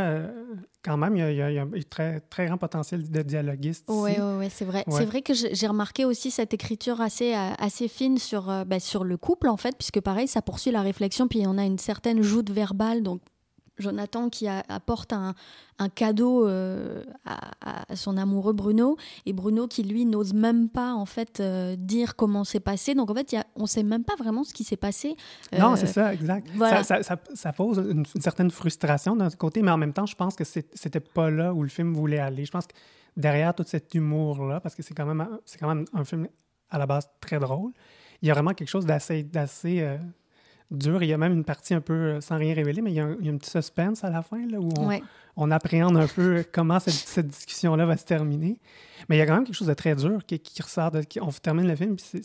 [0.82, 3.84] quand même, il y a, un très, très grand potentiel de dialoguiste.
[3.88, 4.84] Oui, oui, c'est vrai.
[4.88, 9.16] C'est vrai que j'ai remarqué aussi cette écriture assez, assez fine sur, ben, sur le
[9.16, 11.28] couple, en fait, puisque pareil, ça poursuit la réflexion.
[11.28, 13.02] Puis on a une certaine joute verbale.
[13.02, 13.20] Donc,
[13.82, 15.34] Jonathan qui apporte un,
[15.96, 18.96] cadeau euh, à, son amoureux Bruno.
[19.26, 22.94] Et Bruno qui lui n'ose même pas en fait euh, dire comment c'est passé.
[22.94, 25.16] Donc en fait y a, on sait même pas vraiment ce qui s'est passé
[25.58, 26.48] non c'est ça exact.
[26.92, 27.02] Ça,
[27.34, 31.00] ça, pose une, certaine frustration d'un côté mais en même temps je pense que c'était
[31.00, 32.44] pas là où le film voulait aller.
[32.44, 32.74] Je pense que
[33.16, 36.28] derrière tout cet humour là parce que c'est quand même c'est quand même un film
[36.70, 37.72] à la base très drôle
[38.22, 39.98] il y a vraiment quelque chose d'assez d'assez
[40.72, 41.02] euh, dur.
[41.02, 43.00] Il y a même une partie un peu euh, sans rien révéler, mais il y
[43.00, 44.70] a un, petit suspense à la fin là, où
[45.36, 48.58] on, appréhende un peu comment cette, discussion-là va se terminer.
[49.08, 50.90] Mais il y a quand même quelque chose de très dur qui, ressort.
[50.90, 52.22] De, on termine le film, puis c'est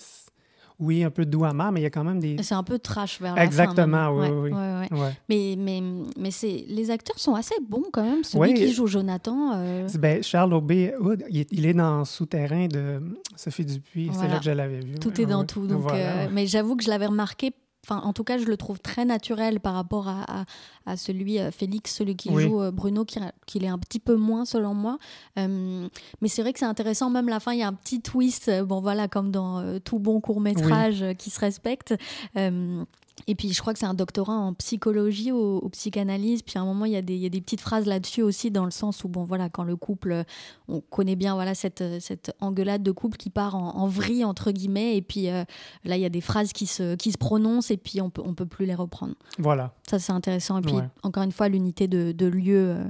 [0.80, 2.36] oui, un peu doux amer, mais il y a quand même des.
[2.44, 4.30] C'est un peu trash vers la Exactement, fin.
[4.30, 4.98] oui, oui.
[5.28, 5.82] Mais, mais,
[6.20, 6.66] mais c'est...
[6.68, 8.24] les acteurs sont assez bons quand même.
[8.24, 9.54] Celui qui joue Jonathan.
[9.56, 10.94] Euh, ben, Charles Aubé,
[11.32, 13.02] il est dans Souterrain de
[13.36, 14.12] Sophie Dupuis.
[14.14, 15.00] C'est là que je l'avais vu.
[15.00, 15.66] Tout est dans tout.
[15.66, 17.54] Donc, euh, Mais j'avoue que je l'avais remarqué
[17.86, 20.46] Enfin, en tout cas, je le trouve très naturel par rapport à,
[20.86, 24.16] à, celui, euh, Félix, celui qui joue euh, Bruno, qui, qui est un petit peu
[24.16, 24.98] moins selon moi.
[25.40, 25.88] Euh,
[26.22, 28.52] mais c'est vrai que c'est intéressant, même la fin, il y a un petit twist,
[28.64, 31.94] bon voilà, comme dans tout bon court métrage qui se respecte.
[33.26, 36.44] Et puis, je crois que c'est un doctorat en psychologie ou, psychanalyse.
[36.44, 38.22] Puis, à un moment, il y, a des, il y a des petites phrases là-dessus
[38.22, 40.24] aussi, dans le sens où, bon, voilà, quand le couple,
[40.68, 44.96] on connaît bien, voilà, cette, cette engueulade de couple qui part en, vrille, entre guillemets.
[44.96, 45.44] Et puis, euh,
[45.84, 48.22] là, il y a des phrases qui se, qui se prononcent et puis on peut,
[48.24, 49.16] on peut plus les reprendre.
[49.40, 49.74] Voilà.
[49.90, 50.60] Ça, c'est intéressant.
[50.60, 52.70] Et puis, encore une fois, l'unité de, de lieu.
[52.70, 52.84] Euh,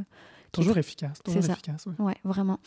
[0.51, 1.19] toujours efficace.
[1.23, 1.93] Toujours efficace, oui.
[1.99, 2.59] Ouais, vraiment.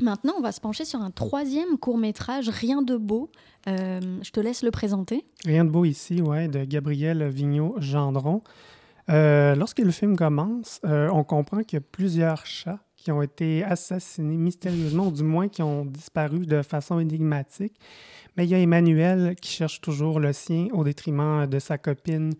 [0.00, 3.30] Maintenant, on va se pencher sur un troisième court métrage, Rien de beau.
[3.68, 5.24] Euh, je te laisse le présenter.
[5.44, 8.42] Rien de beau ici, ouais, de Gabriel Vigneault-Gendron.
[9.10, 13.22] Euh, lorsque le film commence, euh, on comprend qu'il y a plusieurs chats qui ont
[13.22, 17.74] été assassinés mystérieusement, ou du moins qui ont disparu de façon énigmatique.
[18.36, 22.34] Mais il y a Emmanuel qui cherche toujours le sien au détriment de sa copine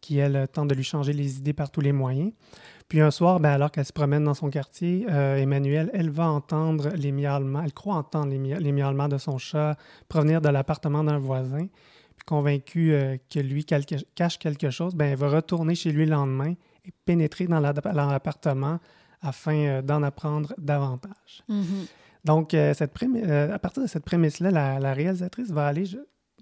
[0.00, 2.32] qui, elle, tente de lui changer les idées par tous les moyens.
[2.92, 6.26] Puis un soir, ben, alors qu'elle se promène dans son quartier, euh, Emmanuel, elle va
[6.28, 9.78] entendre les miaulements, elle croit entendre les, miaulements de son chat
[10.10, 11.68] provenir de l'appartement d'un voisin.
[12.16, 16.10] Puis convaincue euh, que lui cache quelque chose, ben, elle va retourner chez lui le
[16.10, 16.52] lendemain
[16.84, 18.78] et pénétrer dans l'appartement
[19.22, 21.44] afin euh, d'en apprendre davantage.
[21.48, 21.88] Mm-hmm.
[22.26, 25.86] Donc, cette à partir de cette prémisse-là, la, la, réalisatrice va aller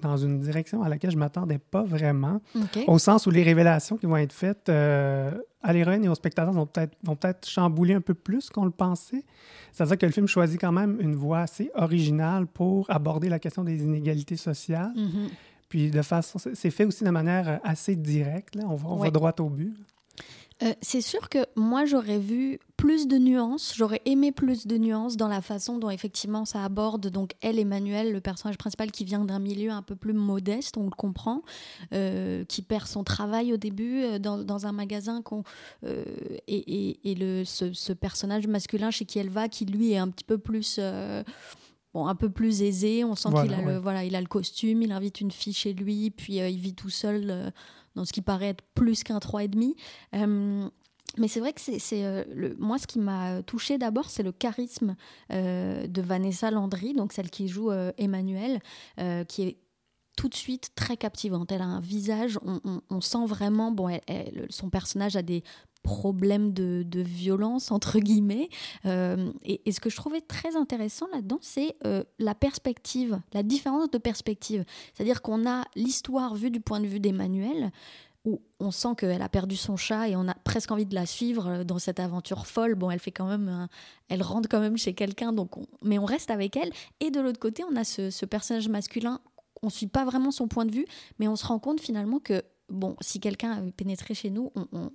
[0.01, 2.41] dans une direction à laquelle je ne m'attendais pas vraiment,
[2.87, 5.31] au sens où les révélations qui vont être faites euh,
[5.63, 8.71] à l'héroïne et aux spectateurs vont peut-être vont peut chambouler un peu plus qu'on le
[8.71, 9.25] pensait.
[9.73, 13.65] C'est-à-dire que le film choisit quand même une voie assez originale pour aborder la question
[13.65, 14.93] des inégalités sociales.
[14.97, 15.29] Mm-hmm.
[15.69, 18.57] Puis de façon, c'est fait aussi de manière assez directe.
[18.57, 18.65] Là.
[18.67, 19.75] On, va, on va droit au but.
[20.63, 25.17] Euh, c'est sûr que moi j'aurais vu plus de nuances, j'aurais aimé plus de nuances
[25.17, 29.25] dans la façon dont effectivement ça aborde donc elle Emmanuel, le personnage principal qui vient
[29.25, 31.43] d'un milieu un peu plus modeste, on le comprend,
[31.93, 35.23] euh, qui perd son travail au début euh, dans, un magasin
[36.47, 40.37] et, le, ce, personnage masculin chez qui elle va qui lui est un petit peu
[40.37, 40.79] plus
[41.95, 43.05] bon, un peu plus aisé.
[43.05, 45.73] On sent qu'il a, le, voilà, il a le costume, il invite une fille chez
[45.73, 47.53] lui, puis il vit tout seul
[47.95, 49.75] dans ce qui paraît être plus qu'un 3,5.
[50.15, 50.69] Euh,
[51.19, 54.95] mais c'est vrai que c'est euh, moi ce qui m'a touché d'abord c'est le charisme
[55.33, 58.61] euh, de Vanessa Landry donc celle qui joue Emmanuel
[59.27, 59.57] qui est
[60.17, 61.51] tout de suite très captivante.
[61.51, 62.39] Elle a un visage,
[62.91, 63.89] on, sent vraiment, bon,
[64.51, 65.43] son personnage a des
[65.83, 68.49] problème de, violence, entre guillemets.
[68.87, 73.91] Euh, et, ce que je trouvais très intéressant là-dedans, c'est euh, la perspective, la différence
[73.91, 74.65] de perspective.
[74.95, 77.71] C'est-à-dire qu'on a l'histoire vue du point de vue d'Emmanuel,
[78.27, 81.07] où on sent qu'elle a perdu son chat et on a presque envie de la
[81.07, 82.75] suivre euh, dans cette aventure folle.
[82.75, 83.69] Bon, elle fait quand même,
[84.09, 86.71] elle rentre quand même chez quelqu'un, donc mais on reste avec elle.
[87.01, 89.21] Et de l'autre côté, on a ce, ce personnage masculin.
[89.63, 90.87] On suit pas vraiment son point de vue,
[91.19, 94.53] mais on se rend compte finalement que bon, si quelqu'un avait pénétré chez nous,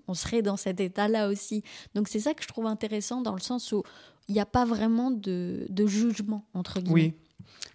[0.07, 1.63] on, serait dans cet état-là aussi.
[1.93, 3.83] Donc c'est ça que je trouve intéressant dans le sens où
[4.27, 6.93] il n'y a pas vraiment de, jugement, entre guillemets.
[6.93, 7.13] Oui.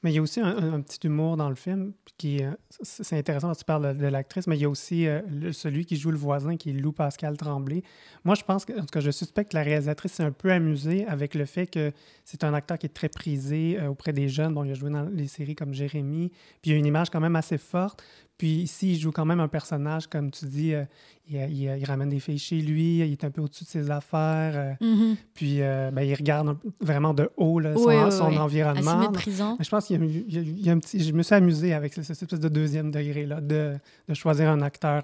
[0.03, 3.53] Mais il y a aussi un, petit humour dans le film qui euh, c'est intéressant
[3.55, 5.21] tu parles de, l'actrice, mais il y a aussi euh,
[5.53, 7.83] celui qui joue le voisin qui est Lou Pascal Tremblay.
[8.25, 10.51] Moi, je pense que, en tout cas, je suspecte que la réalisatrice s'est un peu
[10.51, 11.93] amusée avec le fait que
[12.25, 14.55] c'est un acteur qui est très prisé euh, auprès des jeunes.
[14.55, 16.31] Bon, il a joué dans les séries comme Jérémy,
[16.63, 18.03] puis il a une image quand même assez forte.
[18.41, 20.87] Puis ici, il joue quand même un personnage, comme tu dis, euh,
[21.29, 24.53] il, ramène des filles chez lui, il est un peu au-dessus de ses affaires.
[24.57, 25.17] Euh, mm-hmm.
[25.35, 29.13] Puis ben, il regarde vraiment de haut son, environnement.
[29.15, 31.05] je pense qu'il y, a un petit.
[31.05, 33.75] Je me suis amusé avec cette, espèce de deuxième degré-là, de,
[34.09, 35.03] de, choisir un acteur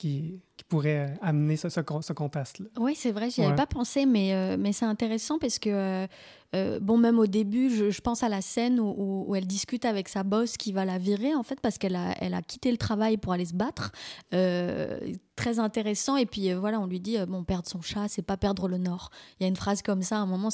[0.00, 2.66] qui, qui, pourrait amener ce, ce, ce contraste-là.
[2.78, 6.06] Oui, c'est vrai, j'y avais pas pensé, mais, mais c'est intéressant parce que
[6.56, 10.24] euh, bon, même au début, je, pense à la scène où, elle discute avec sa
[10.24, 13.16] boss qui va la virer, en fait, parce qu'elle a, elle a quitté le travail
[13.18, 13.92] pour aller se battre.
[14.34, 14.98] Euh,
[15.36, 16.16] très intéressant.
[16.16, 18.78] Et puis, euh, voilà, on lui dit, bon, perdre son chat, c'est pas perdre le
[18.78, 19.10] nord.
[19.38, 20.48] Il y a une phrase comme ça, à un moment,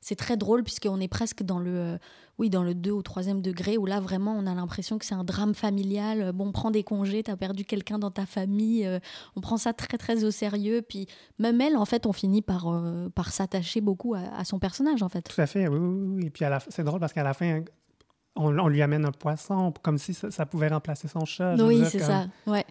[0.00, 1.98] c'est très drôle, puisqu'on est presque dans le,
[2.42, 5.14] oui, dans le 2 ou 3 degré, où là, vraiment, on a l'impression que c'est
[5.14, 6.32] un drame familial.
[6.32, 8.88] Bon, prends des congés, t'as perdu quelqu'un dans ta famille.
[9.36, 10.82] on prend ça très, très au sérieux.
[10.82, 11.06] Puis,
[11.38, 12.82] même elle, en fait, on finit par,
[13.14, 16.26] par s'attacher beaucoup à, à, son personnage, en fait fait, oui, oui, oui.
[16.26, 17.62] Et puis c'est drôle parce qu'à la fin,
[18.36, 21.56] on, lui amène un poisson, comme si ça, pouvait remplacer son chat.
[21.56, 22.64] Oui, c'est ça, ouais.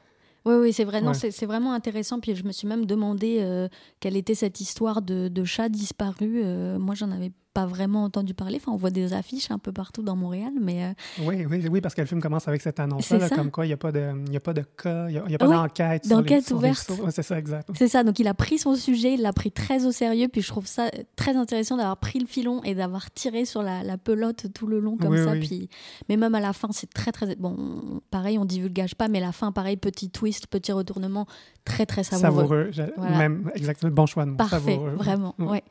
[0.44, 1.04] Oui, oui, c'est vrai.
[1.14, 2.20] C'est vraiment intéressant.
[2.20, 3.68] Puis je me suis même demandé euh,
[4.00, 6.42] quelle était cette histoire de, de chat disparu.
[6.44, 8.58] Euh, moi, j'en avais pas vraiment entendu parler.
[8.58, 10.86] Enfin, on voit des affiches un peu partout dans Montréal, mais...
[10.86, 13.70] Euh, oui, oui, oui, parce que le film commence avec cette annonce-là, comme quoi il
[13.70, 16.08] n'y a, pas de, a pas de cas, il n'y a, pas d'enquête.
[16.08, 16.92] D'enquête ouverte.
[17.10, 17.70] c'est ça, exact.
[17.76, 20.42] C'est ça, donc il a pris son sujet, il l'a pris très au sérieux, puis
[20.42, 23.98] je trouve ça très intéressant d'avoir pris le filon et d'avoir tiré sur la, la,
[23.98, 25.34] pelote tout le long comme ça.
[25.34, 25.70] Puis...
[26.10, 27.36] Mais même à la fin, c'est très, très...
[27.36, 31.28] Bon, pareil, on divulgage pas, mais la fin, pareil, petit twist, petit retournement,
[31.66, 32.72] très, très savoureux.
[32.74, 35.64] Savoureux, même, exactement, bon choix de Parfait, vraiment, ouais.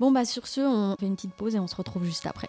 [0.00, 2.48] Bon, bah sur ce, on fait une petite pause et on se retrouve juste après.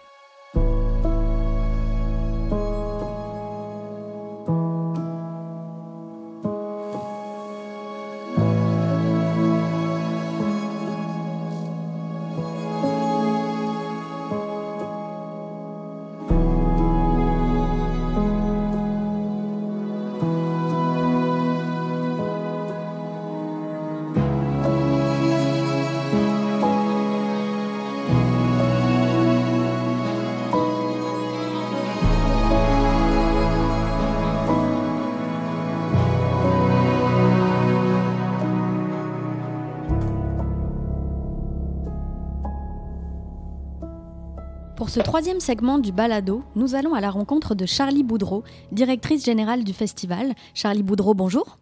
[44.80, 49.26] Pour ce troisième segment du Balado, nous allons à la rencontre de Charlie Boudreau, directrice
[49.26, 50.32] générale du festival.
[50.54, 51.58] Charlie Boudreau, bonjour.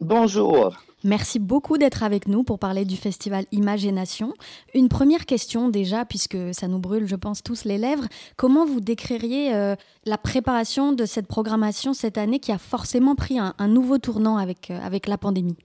[0.00, 0.74] Bonjour.
[1.04, 4.32] Merci beaucoup d'être avec nous pour parler du festival Imagination.
[4.72, 8.06] Une première question déjà, puisque ça nous brûle, je pense, tous les lèvres.
[8.38, 13.38] Comment vous décririez euh, la préparation de cette programmation cette année qui a forcément pris
[13.38, 15.58] un, nouveau tournant avec, euh, avec la pandémie?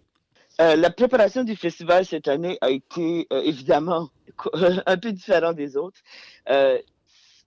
[0.60, 4.10] Euh, La préparation du festival cette année a été évidemment
[4.86, 6.00] un peu différente des autres.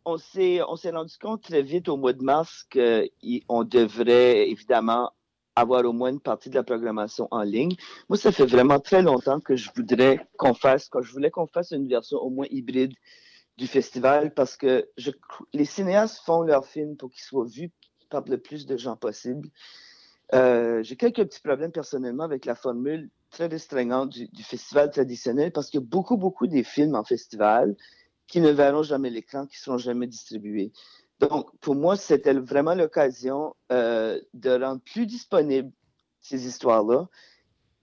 [0.05, 5.13] on s'est rendu compte très vite au mois de mars qu'on devrait évidemment
[5.55, 7.77] avoir au moins une partie de la programmation en ligne.
[8.09, 11.47] Moi, ça fait vraiment très longtemps que je voudrais qu'on fasse, quand je voulais qu'on
[11.47, 12.95] fasse une version au moins hybride
[13.59, 14.89] du festival parce que
[15.53, 17.71] les cinéastes font leurs films pour qu'ils soient vus
[18.09, 19.49] par le plus de gens possible.
[20.35, 25.69] Euh, j'ai quelques petits problèmes personnellement avec la formule très restreignante du, festival traditionnel parce
[25.69, 27.77] qu'il y a beaucoup, beaucoup des films en festival
[28.27, 30.73] qui ne verront jamais l'écran, qui ne seront jamais distribués.
[31.21, 35.71] Donc, pour moi, c'était vraiment l'occasion euh, de rendre plus disponibles
[36.21, 37.09] ces histoires-là,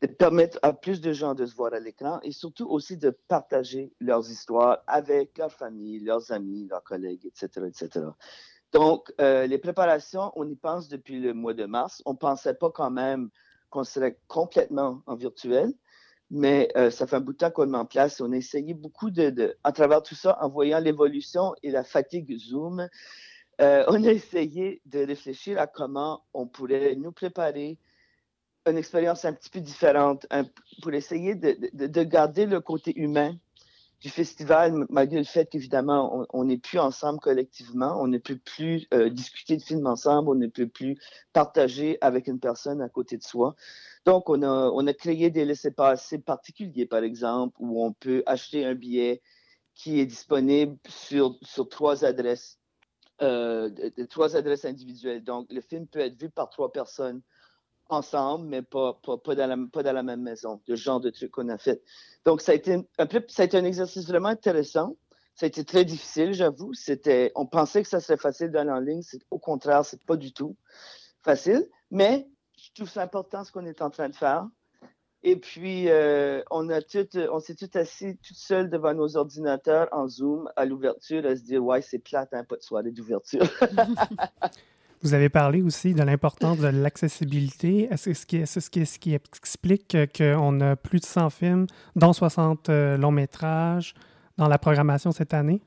[0.02, 3.12] de permettre à plus de gens de se voir à l'écran et surtout aussi de
[3.28, 8.06] partager leurs histoires avec leur famille, leurs amis, leurs collègues, etc., etc.
[8.72, 12.02] Donc, euh, les préparations, on y pense depuis le mois de mars.
[12.06, 13.30] On ne pensait pas quand même
[13.70, 15.74] qu'on serait complètement en virtuel,
[16.30, 18.22] mais euh, ça fait un bout de temps qu'on est en place.
[18.22, 22.38] On a essayé beaucoup de, à travers tout ça, en voyant l'évolution et la fatigue
[22.38, 22.88] Zoom,
[23.62, 27.78] euh, on a essayé de réfléchir à comment on pourrait nous préparer
[28.68, 30.28] une expérience un petit peu différente
[30.82, 33.36] pour essayer de, garder le côté humain
[34.02, 38.88] du festival, malgré le fait qu'évidemment, on n'est plus ensemble collectivement, on ne peut plus
[38.94, 40.98] euh, discuter de films ensemble, on ne peut plus
[41.34, 43.56] partager avec une personne à côté de soi.
[44.06, 49.22] Donc, on a, créé des laissés-passer particuliers, par exemple, où on peut acheter un billet
[49.76, 52.58] qui est disponible sur, sur trois adresses
[53.22, 53.70] euh,
[54.10, 55.26] trois adresses individuelles.
[55.26, 57.22] Donc, le film peut être vu par trois personnes
[57.90, 61.10] ensemble, mais pas, pas, pas, dans, la, pas dans la même maison, le genre de
[61.10, 61.82] truc qu'on a fait.
[62.26, 62.84] Donc, ça a, été un
[63.28, 64.96] ça a été un exercice vraiment intéressant.
[65.36, 66.74] Ça a été très difficile, j'avoue.
[66.74, 69.02] C'était, on pensait que ça serait facile d'aller en ligne.
[69.32, 70.56] Au contraire, c'est pas du tout
[71.24, 71.66] facile.
[71.92, 74.48] Mais je trouve ça important ce qu'on est en train de faire.
[75.24, 79.90] Et puis, euh, on, a tout, on s'est tout assis tout seul devant nos ordinateurs
[79.92, 83.44] en Zoom à l'ouverture à se dire Ouais, c'est plate, hein, pas de soirée d'ouverture.
[85.02, 87.88] Vous avez parlé aussi de l'importance de l'accessibilité.
[87.92, 93.12] Est-ce ce qui, ce explique qu'on a plus de 100 films, dont 60 euh, longs
[93.12, 93.94] métrages,
[94.38, 95.62] dans la programmation cette année?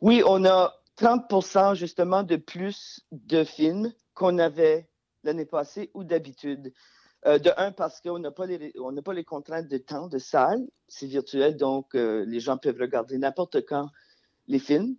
[0.00, 4.88] Oui, on a 30% justement de plus de films qu'on avait
[5.24, 6.72] l'année passée ou d'habitude.
[7.26, 8.72] Euh, de un, parce qu'on n'a pas, les,
[9.04, 13.18] pas les contraintes de temps, de salle, c'est virtuel, donc euh, les gens peuvent regarder
[13.18, 13.88] n'importe quand
[14.46, 14.94] les films.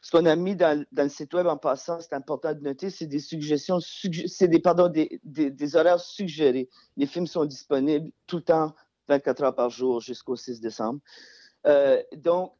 [0.00, 3.06] Ce qu'on a mis dans, le site web en passant, c'est important de noter, c'est
[3.06, 6.68] des suggestions, c'est des, pardon, des, des, horaires suggérés.
[6.96, 8.74] Les films sont disponibles tout le temps,
[9.08, 11.00] 24 heures par jour jusqu'au 6 décembre.
[11.66, 12.54] Euh, donc,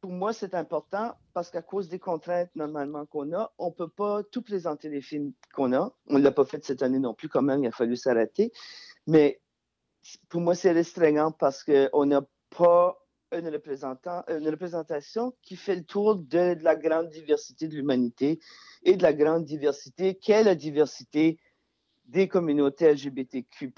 [0.00, 3.88] pour moi, c'est important parce qu'à cause des contraintes normalement qu'on a, on ne peut
[3.88, 5.92] pas tout présenter les films qu'on a.
[6.06, 8.52] On ne l'a pas fait cette année non plus, quand même, il a fallu s'arrêter.
[9.06, 9.42] Mais
[10.28, 12.22] pour moi, c'est restreignant parce qu'on n'a
[12.56, 12.99] pas
[13.32, 18.40] une, représentation qui fait le tour de, la grande diversité de l'humanité
[18.84, 21.38] et de la grande diversité qu'est la diversité
[22.06, 23.72] des communautés LGBTQ.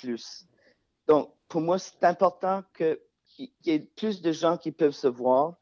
[1.06, 2.98] Donc, pour moi, c'est important qu'il
[3.38, 5.56] y ait plus de gens qui peuvent se voir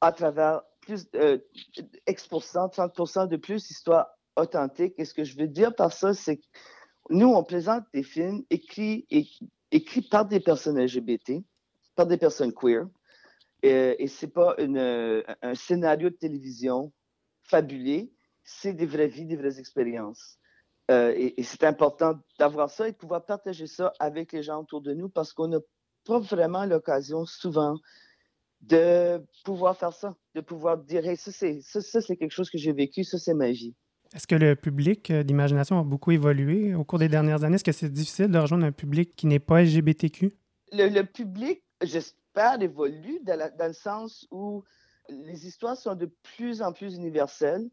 [0.00, 1.38] à travers plus euh,
[2.08, 4.94] X 30% de plus d'histoires authentiques.
[4.98, 6.46] Et ce que je veux dire par ça, c'est que
[7.10, 9.06] nous, on présente des films écrits,
[9.70, 11.44] écrits par des personnes LGBT,
[11.94, 12.86] par des personnes queer.
[13.62, 16.92] Et, et ce n'est pas une, un scénario de télévision
[17.42, 18.12] fabulé,
[18.44, 20.38] c'est des vraies vies, des vraies expériences.
[20.90, 24.60] Euh, et, et c'est important d'avoir ça et de pouvoir partager ça avec les gens
[24.60, 25.60] autour de nous parce qu'on n'a
[26.04, 27.76] pas vraiment l'occasion souvent
[28.62, 32.72] de pouvoir faire ça, de pouvoir dire ça, c'est, ça, c'est quelque chose que j'ai
[32.72, 33.74] vécu, ça, c'est ma vie.
[34.14, 37.54] Est-ce que le public euh, d'imagination a beaucoup évolué au cours des dernières années?
[37.56, 40.32] Est-ce que c'est difficile de rejoindre un public qui n'est pas LGBTQ?
[40.72, 44.64] Le, public, j'espère, évolue dans, le sens où
[45.08, 47.68] les histoires sont de plus en plus universelles.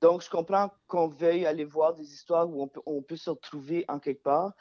[0.00, 3.98] Donc, je comprends qu'on veuille aller voir des histoires où on peut, se retrouver en
[3.98, 4.52] quelque part.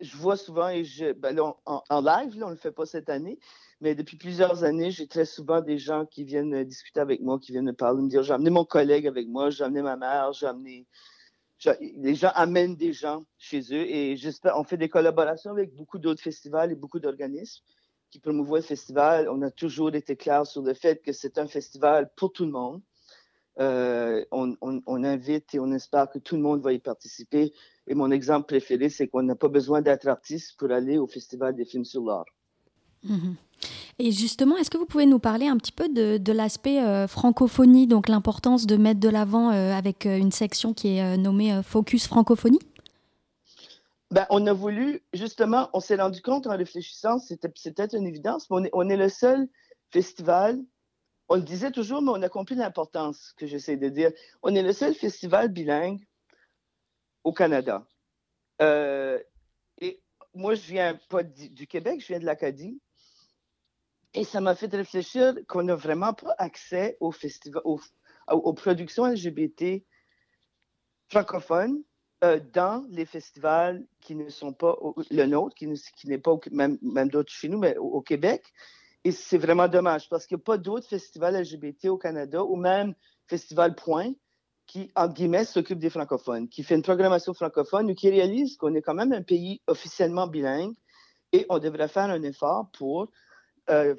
[0.00, 3.38] Je vois souvent, et ben en, live, on ne le fait pas cette année,
[3.80, 7.38] mais depuis plusieurs années, j'ai très souvent des gens qui viennent euh, discuter avec moi,
[7.38, 9.96] qui viennent me parler, me dire j'ai amené mon collègue avec moi, j'ai amené ma
[9.96, 10.86] mère, j'ai amené.
[11.80, 15.98] Les gens amènent des gens chez eux et j'espère, on fait des collaborations avec beaucoup
[15.98, 17.64] d'autres festivals et beaucoup d'organismes.
[18.10, 21.46] Qui promouvoit le festival, on a toujours été clair sur le fait que c'est un
[21.46, 22.80] festival pour tout le monde.
[23.60, 27.52] Euh, on, invite et on espère que tout le monde va y participer.
[27.88, 31.56] Et mon exemple préféré, c'est qu'on n'a pas besoin d'être artiste pour aller au Festival
[31.56, 32.24] des films sur l'art.
[33.02, 33.34] Mhm.
[33.98, 37.88] Et justement, est-ce que vous pouvez nous parler un petit peu de, l'aspect euh, francophonie,
[37.88, 42.60] donc l'importance de mettre de l'avant euh, avec une section qui est nommée Focus Francophonie?
[44.10, 48.48] Ben, on a voulu, justement, on s'est rendu compte en réfléchissant, c'était peut-être une évidence,
[48.50, 49.48] mais on est, le seul
[49.90, 50.58] festival,
[51.28, 54.10] on le disait toujours, mais on a compris l'importance que j'essaie de dire.
[54.42, 56.06] On est le seul festival bilingue
[57.22, 57.86] au Canada.
[58.62, 59.22] Euh,
[59.78, 60.02] et
[60.32, 62.80] moi, je viens pas du, Québec, je viens de l'Acadie.
[64.14, 69.84] Et ça m'a fait réfléchir qu'on n'a vraiment pas accès au festival, aux productions LGBT
[71.10, 71.82] francophones
[72.24, 74.76] euh, dans les festivals qui ne sont pas
[75.10, 75.68] le nôtre, qui,
[76.06, 78.52] n'est pas même, même d'autres chez nous, mais au, Québec.
[79.04, 82.56] Et c'est vraiment dommage parce qu'il n'y a pas d'autres festivals LGBT au Canada ou
[82.56, 82.94] même
[83.28, 84.14] Festival Point
[84.66, 88.74] qui, entre guillemets, s'occupe des francophones, qui fait une programmation francophone ou qui réalise qu'on
[88.74, 90.74] est quand même un pays officiellement bilingue
[91.32, 93.10] et on devrait faire un effort pour
[93.70, 93.94] euh,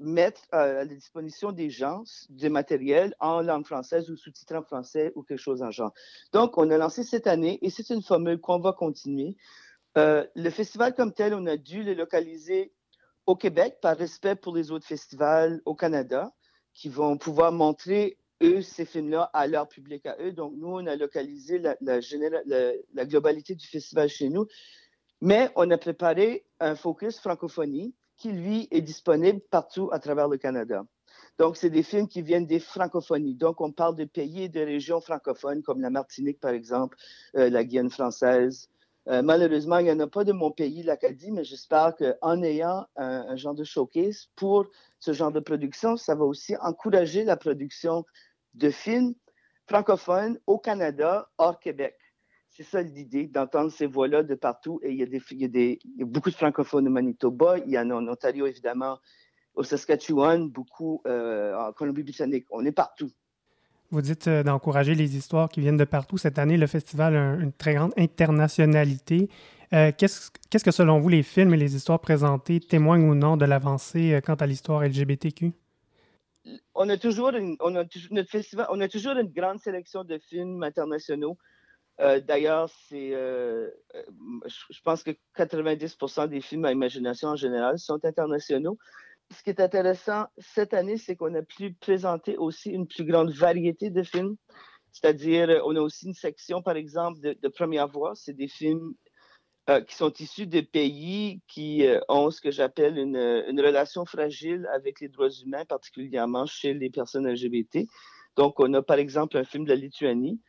[0.00, 5.12] mettre à la disposition des gens du matériel en langue française ou sous-titré en français
[5.14, 5.92] ou quelque chose en genre.
[6.32, 9.36] Donc, on a lancé cette année et c'est une formule qu'on va continuer.
[9.98, 12.72] Euh, le festival comme tel, on a dû le localiser
[13.26, 16.32] au Québec par respect pour les autres festivals au Canada
[16.74, 20.32] qui vont pouvoir montrer, eux, ces films-là à leur public à eux.
[20.32, 24.46] Donc, nous, on a localisé la globalité du festival chez nous,
[25.20, 30.38] mais on a préparé un focus francophonie qui, lui, est disponible partout à travers le
[30.38, 30.84] Canada.
[31.38, 33.34] Donc, c'est des films qui viennent des francophonies.
[33.34, 36.96] Donc, on parle de pays et de régions francophones, comme la Martinique, par exemple,
[37.36, 38.68] euh, la Guyane française.
[39.08, 42.86] Euh, malheureusement, il n'y en a pas de mon pays, l'Acadie, mais j'espère qu'en ayant
[42.94, 44.66] un, genre de showcase pour
[45.00, 48.04] ce genre de production, ça va aussi encourager la production
[48.54, 49.14] de films
[49.66, 51.96] francophones au Canada, hors Québec
[52.52, 54.78] c'est ça l'idée, d'entendre ces voix-là de partout.
[54.82, 56.86] Et il y, a des, il, y a des, il y a beaucoup de francophones
[56.86, 58.98] au Manitoba, il y en a en Ontario, évidemment,
[59.54, 62.46] au Saskatchewan, beaucoup euh, en Colombie-Britannique.
[62.50, 63.10] On est partout.
[63.90, 66.18] Vous dites euh, d'encourager les histoires qui viennent de partout.
[66.18, 69.30] Cette année, le festival a une très grande internationalité.
[69.72, 73.46] Euh, qu'est-ce, que, selon vous, les films et les histoires présentées témoignent ou non de
[73.46, 75.52] l'avancée quant à l'histoire LGBTQ?
[76.74, 80.62] On a toujours on a, notre festival, on a toujours une grande sélection de films
[80.62, 81.38] internationaux.
[82.00, 84.02] Euh, d'ailleurs, c'est, euh, euh,
[84.70, 88.78] je pense que 90% des films à imagination en général sont internationaux.
[89.34, 93.30] Ce qui est intéressant cette année, c'est qu'on a pu présenter aussi une plus grande
[93.32, 94.36] variété de films.
[94.92, 98.12] C'est-à-dire, on a aussi une section, par exemple, de, première voix.
[98.14, 98.94] C'est des films
[99.86, 105.00] qui sont issus de pays qui ont ce que j'appelle une, une, relation fragile avec
[105.00, 107.86] les droits humains, particulièrement chez les personnes LGBT.
[108.36, 110.40] Donc, on a par exemple un film de la Lituanie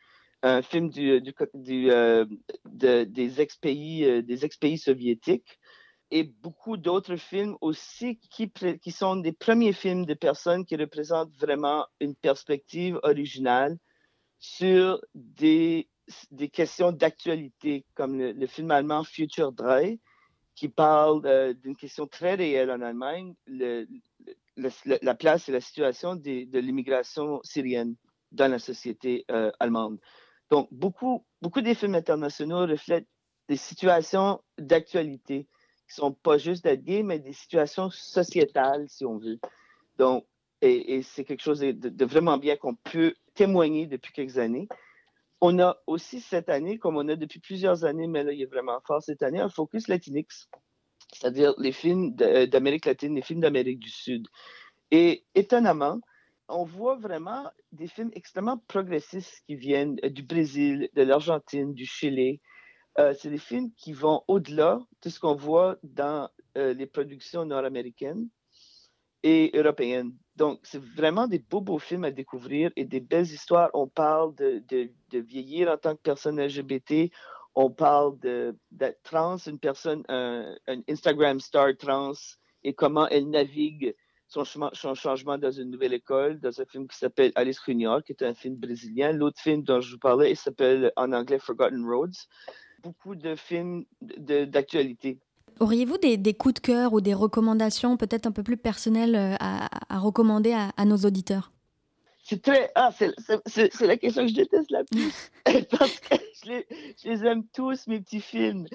[0.44, 2.26] un film euh,
[2.66, 5.58] des ex-pays euh, soviétiques
[6.10, 8.52] et beaucoup d'autres films aussi qui,
[8.92, 13.78] sont des premiers films de personnes qui représentent vraiment une perspective originale
[14.38, 15.88] sur des,
[16.52, 19.98] questions d'actualité, comme le, film allemand Future Drei,
[20.54, 23.86] qui parle euh, d'une question très réelle en Allemagne, le,
[24.56, 27.96] la place et la situation de l'immigration syrienne
[28.30, 29.24] dans la société
[29.58, 29.98] allemande.
[30.54, 33.08] Donc, beaucoup, beaucoup des films internationaux reflètent
[33.48, 35.48] des situations d'actualité
[35.88, 39.40] qui sont pas juste d'être gay, mais des situations sociétales, si on veut.
[39.98, 40.24] Donc,
[40.62, 44.68] et, c'est quelque chose de, vraiment bien qu'on peut témoigner depuis quelques années.
[45.40, 48.46] On a aussi cette année, comme on a depuis plusieurs années, mais là, il est
[48.46, 50.48] vraiment fort cette année, un focus latinx,
[51.12, 54.28] c'est-à-dire les films d'Amérique latine, les films d'Amérique du Sud.
[54.92, 55.98] Et étonnamment,
[56.48, 61.86] on voit vraiment des films extrêmement progressistes qui viennent euh, du Brésil, de l'Argentine, du
[61.86, 62.40] Chili.
[62.98, 67.44] Euh, c'est des films qui vont au-delà de ce qu'on voit dans euh, les productions
[67.44, 68.28] nord-américaines
[69.22, 70.12] et européennes.
[70.36, 73.70] Donc, c'est vraiment des beaux, beaux films à découvrir et des belles histoires.
[73.72, 74.62] On parle de,
[75.12, 77.10] vieillir en tant que personne LGBT.
[77.54, 82.12] On parle d'être trans, une personne, un, un Instagram star trans
[82.64, 83.94] et comment elle navigue
[84.42, 88.24] son, changement dans une nouvelle école, dans un film qui s'appelle Alice Junior, qui est
[88.24, 89.12] un film brésilien.
[89.12, 92.26] L'autre film dont je vous parlais, il s'appelle en anglais Forgotten Roads.
[92.82, 95.18] Beaucoup de films d'actualité.
[95.60, 99.98] Auriez-vous des, coups de cœur ou des recommandations peut-être un peu plus personnelles euh, à,
[99.98, 101.52] recommander à, nos auditeurs?
[102.24, 102.72] C'est très.
[102.74, 102.90] Ah,
[103.46, 105.30] c'est la question que je déteste la plus.
[105.78, 108.66] Parce que je les, aime tous, mes petits films.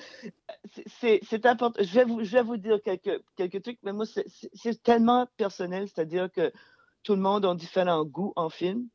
[1.00, 1.82] C'est important.
[1.84, 5.88] Je vais, vous, je vais vous dire quelques, quelques trucs, mais moi, c'est tellement personnel,
[5.88, 6.54] c'est-à-dire que
[7.02, 8.88] tout le monde a différents goûts en film.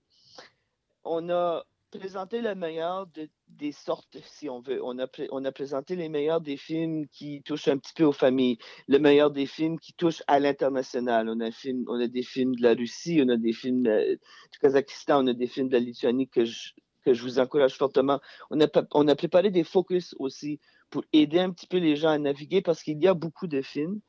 [1.02, 1.64] On a
[1.98, 3.06] présenté le meilleur
[3.48, 4.80] des sortes, si on veut.
[4.82, 8.12] On a, on a présenté les meilleurs des films qui touchent un petit peu aux
[8.12, 11.28] familles, le meilleur des films qui touchent à l'international.
[11.28, 15.32] On a, des films de la Russie, on a des films du Kazakhstan, on a
[15.32, 16.72] des films de la Lituanie que je,
[17.04, 18.20] que je vous encourage fortement.
[18.50, 22.10] On a, on a préparé des focus aussi pour aider un petit peu les gens
[22.10, 24.00] à naviguer parce qu'il y a beaucoup de films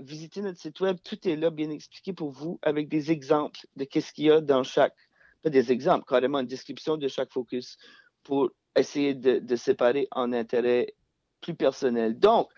[0.00, 3.84] visitez notre site web, tout est là bien expliqué pour vous avec des exemples de
[3.84, 4.96] qu'est-ce qu'il y a dans chaque
[5.42, 7.76] pas des exemples, carrément une description de chaque focus
[8.22, 10.94] pour essayer de, séparer en intérêt
[11.40, 12.18] plus personnel.
[12.18, 12.48] Donc,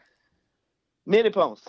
[1.07, 1.65] mes réponses.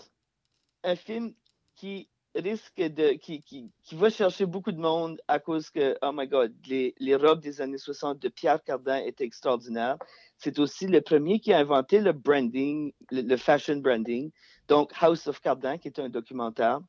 [0.83, 1.33] Un film
[1.75, 3.13] qui risque de.
[3.13, 7.61] qui, va chercher beaucoup de monde à cause que, oh my God, les robes des
[7.61, 9.97] années 60 de Pierre Cardin étaient extraordinaires.
[10.37, 14.31] C'est aussi le premier qui a inventé le branding, le fashion branding.
[14.67, 16.81] Donc, House of Cardin, qui est un documentaire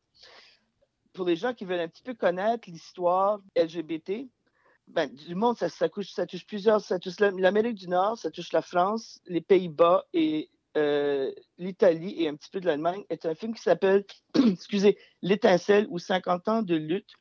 [1.17, 4.29] pour les gens qui veulent un petit peu connaître l'histoire LGBT,
[4.87, 6.81] ben, du monde, ça, touche, plusieurs.
[6.81, 12.29] Ça touche l'Amérique du Nord, ça touche la France, les Pays-Bas et euh, l'Italie et
[12.29, 13.03] un petit peu de l'Allemagne.
[13.11, 14.05] C'est un film qui s'appelle,
[14.35, 17.15] excusez, L'étincelle ou 50 ans de lutte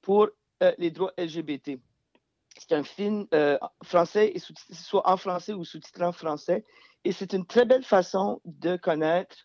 [0.00, 0.28] pour
[0.62, 1.78] euh, les droits LGBT.
[2.58, 4.40] C'est un film euh, français, et
[4.72, 6.64] soit en français ou sous-titré en français.
[7.04, 9.36] Et c'est une très belle façon de connaître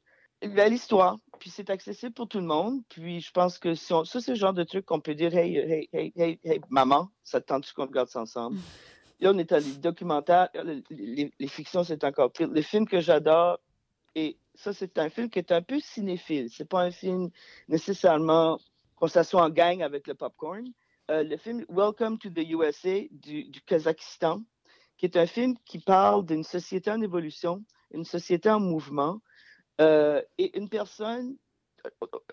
[0.47, 2.81] l'histoire, puis c'est accessible pour tout le monde.
[2.89, 5.57] Puis je pense que si ça, c'est le genre de truc qu'on peut dire hey,
[5.57, 8.57] hey, hey, hey, hey, maman, ça te tente qu'on regarde ça ensemble?
[9.19, 10.49] Là, on est à les documentaires,
[10.89, 12.49] les, fictions, c'est encore pire.
[12.49, 13.57] Le film que j'adore,
[14.15, 16.49] et ça, c'est un film qui est un peu cinéphile.
[16.51, 17.29] C'est pas un film
[17.69, 18.59] nécessairement
[18.95, 20.67] qu'on s'assoit en gang avec le popcorn.
[21.09, 24.41] Euh, le film Welcome to the USA du, du Kazakhstan,
[24.97, 29.21] qui est un film qui parle d'une société en évolution, une société en mouvement,
[29.83, 31.35] euh, et une personne,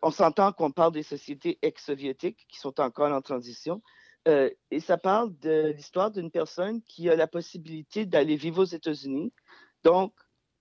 [0.02, 3.82] on s'entend qu'on parle des sociétés ex-soviétiques qui sont encore en transition,
[4.28, 8.66] euh, et ça parle de l'histoire d'une personne qui a la possibilité d'aller vivre aux
[8.66, 9.32] États-Unis,
[9.82, 10.14] donc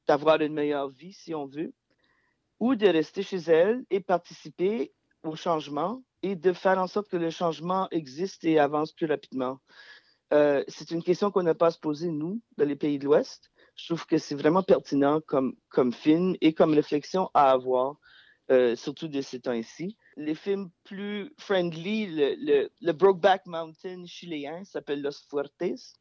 [0.07, 1.73] d'avoir une meilleure vie si on veut,
[2.59, 7.17] ou de rester chez elle et participer au changement et de faire en sorte que
[7.17, 9.59] le changement existe et avance plus rapidement.
[10.33, 13.05] Euh, c'est une question qu'on n'a pas à se poser, nous, dans les pays de
[13.05, 17.95] l'Ouest je trouve que c'est vraiment pertinent comme, comme film et comme réflexion à avoir,
[18.51, 19.97] euh, surtout de ces temps-ci.
[20.17, 25.95] Les films plus friendly, le, le, Brokeback Mountain chiléen s'appelle Los Fuertes.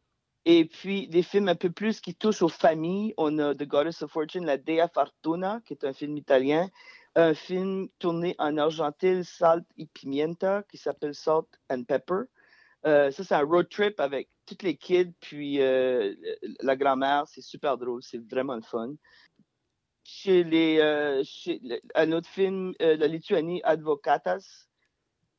[0.45, 3.13] Et puis, des films un peu plus qui touchent aux familles.
[3.17, 6.69] On a The Goddess of Fortune, La Dea Fortuna, qui est un film italien.
[7.15, 12.23] Un film tourné en Argentine, Salt y Pimienta, qui s'appelle Salt and Pepper.
[12.87, 16.15] Euh, ça, c'est un road trip avec toutes les kids, puis euh,
[16.61, 17.25] la grand-mère.
[17.29, 18.95] C'est super drôle, c'est vraiment le fun.
[20.05, 20.45] Chez
[20.81, 21.23] euh,
[21.95, 24.67] un autre film, La Lituanie, Advocatas,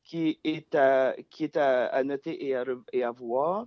[0.04, 2.46] qui est à, qui est à, noter
[2.92, 3.66] et à voir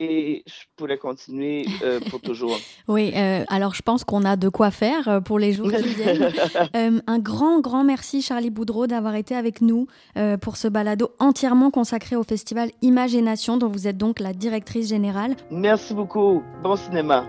[0.00, 2.58] et je pourrais continuer euh, pour toujours.
[2.88, 5.82] oui, euh, alors je pense qu'on a de quoi faire euh, pour les jours qui
[5.94, 7.02] viennent.
[7.06, 9.86] un grand, grand merci Charlie Boudreau d'avoir été avec nous
[10.40, 15.36] pour ce balado entièrement consacré au festival Imagination dont vous êtes donc la directrice générale.
[15.50, 16.42] Merci beaucoup.
[16.62, 17.24] Bon cinéma.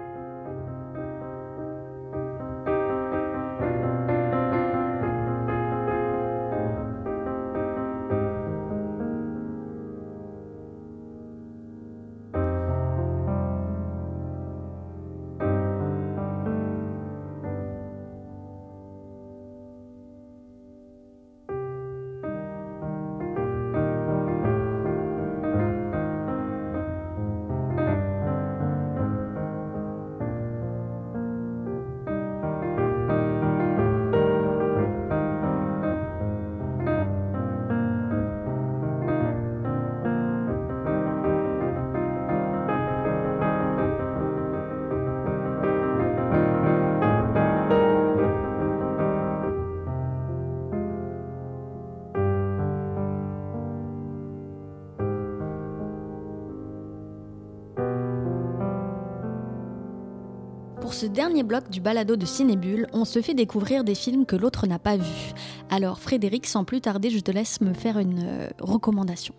[61.00, 64.68] Ce dernier bloc du balado de Cinébule, on se fait découvrir des films que l'autre
[64.68, 65.34] n'a pas vus.
[65.70, 69.34] Alors Frédéric, sans plus tarder, je te laisse me faire une euh, recommandation.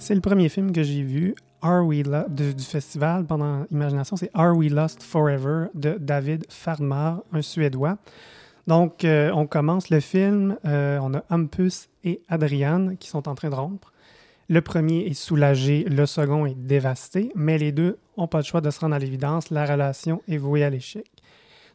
[0.00, 5.00] C'est le premier film que j'ai vu du festival pendant Imagination, c'est Are We Lost
[5.00, 7.96] Forever de David Fardmar, un Suédois.
[8.66, 10.56] Donc, euh, on commence le film.
[10.64, 13.92] Euh, on a Hampus et Adriane qui sont en train de rompre.
[14.50, 18.62] Le premier est soulagé, le second est dévasté, mais les deux n'ont pas le choix
[18.62, 21.04] de se rendre à l'évidence, la relation est vouée à l'échec.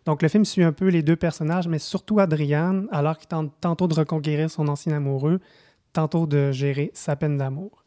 [0.05, 3.53] Donc le film suit un peu les deux personnages, mais surtout Adriane, alors qu'il tente
[3.61, 5.39] tantôt de reconquérir son ancien amoureux,
[5.93, 7.83] tantôt de gérer sa peine d'amour.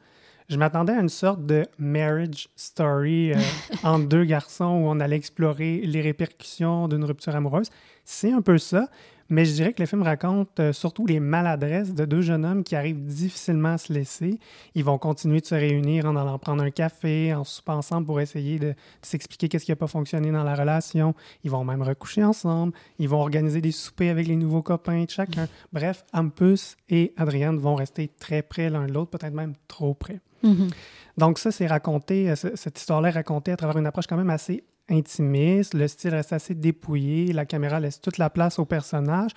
[0.49, 3.37] Je m'attendais à une sorte de marriage story euh,
[3.83, 7.71] entre deux garçons où on allait explorer les répercussions d'une rupture amoureuse.
[8.05, 8.89] C'est un peu ça,
[9.29, 12.65] mais je dirais que le film raconte euh, surtout les maladresses de deux jeunes hommes
[12.65, 14.39] qui arrivent difficilement à se laisser.
[14.75, 18.21] Ils vont continuer de se réunir en allant prendre un café, en soupant ensemble pour
[18.21, 21.15] essayer de, s'expliquer qu'est-ce qui n'a pas fonctionné dans la relation.
[21.45, 22.73] Ils vont même recoucher ensemble.
[22.99, 25.49] Ils vont organiser des soupers avec les nouveaux copains de chacun.
[25.73, 30.21] Bref, Ampus et Adrienne vont rester très près l'un de l'autre, peut-être même trop près.
[30.45, 30.71] Mm-hmm.
[31.19, 34.31] Donc ça, c'est raconté, euh, cette histoire-là est racontée à travers une approche quand même
[34.31, 39.33] assez intimiste, le style reste assez dépouillé, la caméra laisse toute la place au personnage.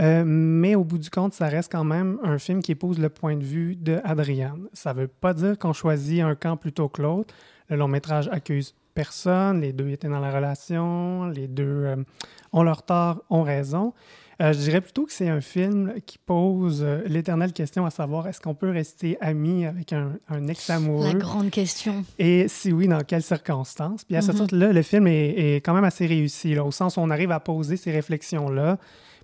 [0.00, 3.10] Euh, mais au bout du compte, ça reste quand même un film qui épouse le
[3.10, 4.68] point de vue de Adrienne.
[4.72, 7.34] Ça ne veut pas dire qu'on choisit un camp plutôt que l'autre.
[7.68, 11.96] Le long métrage accuse personne, les deux étaient dans la relation, les deux euh,
[12.52, 13.92] ont leur tort, ont raison.
[14.40, 18.26] Euh, je dirais plutôt que c'est un film qui pose euh, l'éternelle question à savoir
[18.26, 20.18] est-ce qu'on peut rester ami avec un,
[20.48, 21.12] ex-amoureux?
[21.12, 22.04] La grande question.
[22.18, 24.04] Et si oui, dans quelles circonstances?
[24.04, 26.96] Puis à ce mm là le film est, quand même assez réussi, là, au sens
[26.96, 28.78] où on arrive à poser ces réflexions-là,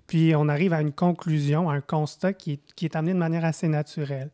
[0.05, 3.17] puis on arrive à une conclusion, à un constat qui est, qui est amené de
[3.17, 4.29] manière assez naturelle.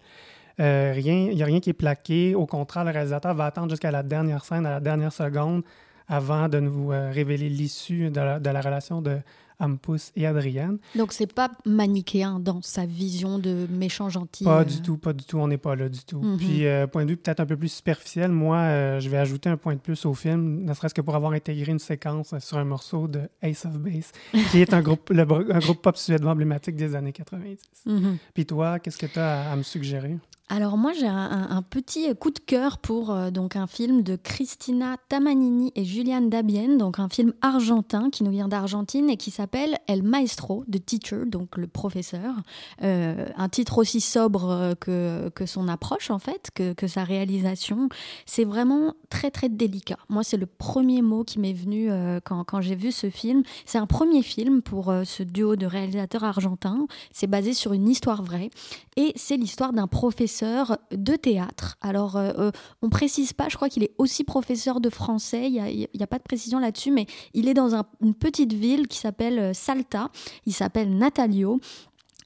[0.59, 2.35] Euh, rien, il n'y a rien qui est plaqué.
[2.35, 5.63] Au contraire, le réalisateur va attendre jusqu'à la dernière scène, à la dernière seconde,
[6.09, 9.17] avant de nous révéler l'issue de, la relation de,
[9.63, 10.77] Ampus et Adrienne.
[10.95, 14.43] Donc c'est pas manichéen dans sa vision de méchant gentil.
[14.43, 14.81] Pas du euh.
[14.83, 15.37] tout, pas du tout.
[15.37, 16.21] On n'est pas là du tout.
[16.21, 16.37] Mhm.
[16.37, 19.49] Puis euh, point de vue peut-être un peu plus superficiel, moi euh, je vais ajouter
[19.49, 22.57] un point de plus au film, ne serait-ce que pour avoir intégré une séquence sur
[22.57, 24.11] un morceau de Ace of Base,
[24.51, 27.57] qui est un groupe, un groupe pop suédois emblématique des années 90.
[27.85, 28.17] Mhm.
[28.33, 30.17] Puis toi, qu'est-ce que tu as à me suggérer?
[30.55, 34.97] Alors moi j'ai un, petit coup de cœur pour euh, donc un film de Cristina
[35.09, 39.79] Tamanini et Juliane Dabienne, donc un film argentin qui nous vient d'Argentine et qui s'appelle
[39.87, 42.35] El Maestro, de Teacher, donc le professeur.
[42.83, 47.03] Euh, un titre aussi sobre euh, que, que son approche en fait, que, que sa
[47.03, 47.89] réalisation.
[48.27, 49.97] C'est vraiment très très délicat.
[50.07, 51.89] Moi c'est le premier mot qui m'est venu
[52.25, 53.41] quand, quand j'ai vu ce film.
[53.65, 56.85] C'est un premier film pour ce duo de réalisateurs argentins.
[57.11, 58.51] C'est basé sur une histoire vraie
[58.97, 60.42] et c'est l'histoire d'un professeur
[60.91, 61.77] de théâtre.
[61.81, 65.87] Alors, euh, euh, on précise pas, je crois qu'il est aussi professeur de français, il
[65.93, 69.39] n'y a, pas de précision là-dessus, mais il est dans une petite ville qui s'appelle
[69.39, 70.09] euh, Salta,
[70.45, 71.59] il s'appelle Natalio,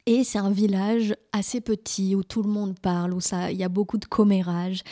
[0.07, 3.63] et c'est un village assez petit où tout le monde parle, où ça, il y
[3.65, 4.83] a beaucoup de commérages.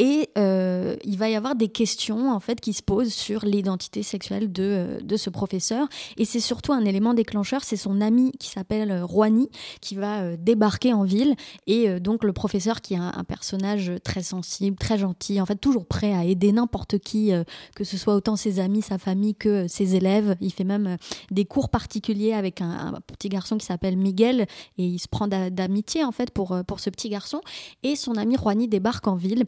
[0.00, 4.02] Et euh, il va y avoir des questions en fait qui se posent sur l'identité
[4.02, 5.86] sexuelle de, euh, de ce professeur.
[6.16, 9.48] Et c'est surtout un élément déclencheur, c'est son ami qui s'appelle euh, Roani
[9.80, 11.36] qui va débarquer en ville.
[11.68, 15.86] Et donc le professeur qui est un, personnage très sensible, très gentil, en fait toujours
[15.86, 17.30] prêt à aider n'importe qui,
[17.76, 20.36] que ce soit autant ses amis, sa famille que ses élèves.
[20.40, 20.96] Il fait même
[21.30, 24.46] des cours particuliers avec un petit garçon qui s'appelle Miguel
[24.78, 27.40] et il se prend d'amitié en fait pour, euh, pour ce petit garçon.
[27.82, 29.44] Et son ami Juani débarque en ville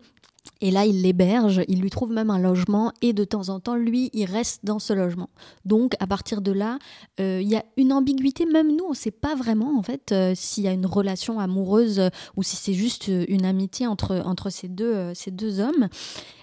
[0.61, 3.77] et là, il l'héberge, il lui trouve même un logement et de temps en temps,
[3.77, 5.29] lui, il reste dans ce logement.
[5.65, 6.79] Donc, à partir de là,
[7.21, 8.47] euh, il y a une ambiguïté.
[8.47, 11.41] Même nous, on ne sait pas vraiment, en fait, euh, s'il y a une relation
[11.41, 15.89] amoureuse ou si c'est juste une amitié entre, entre ces, deux, ces deux hommes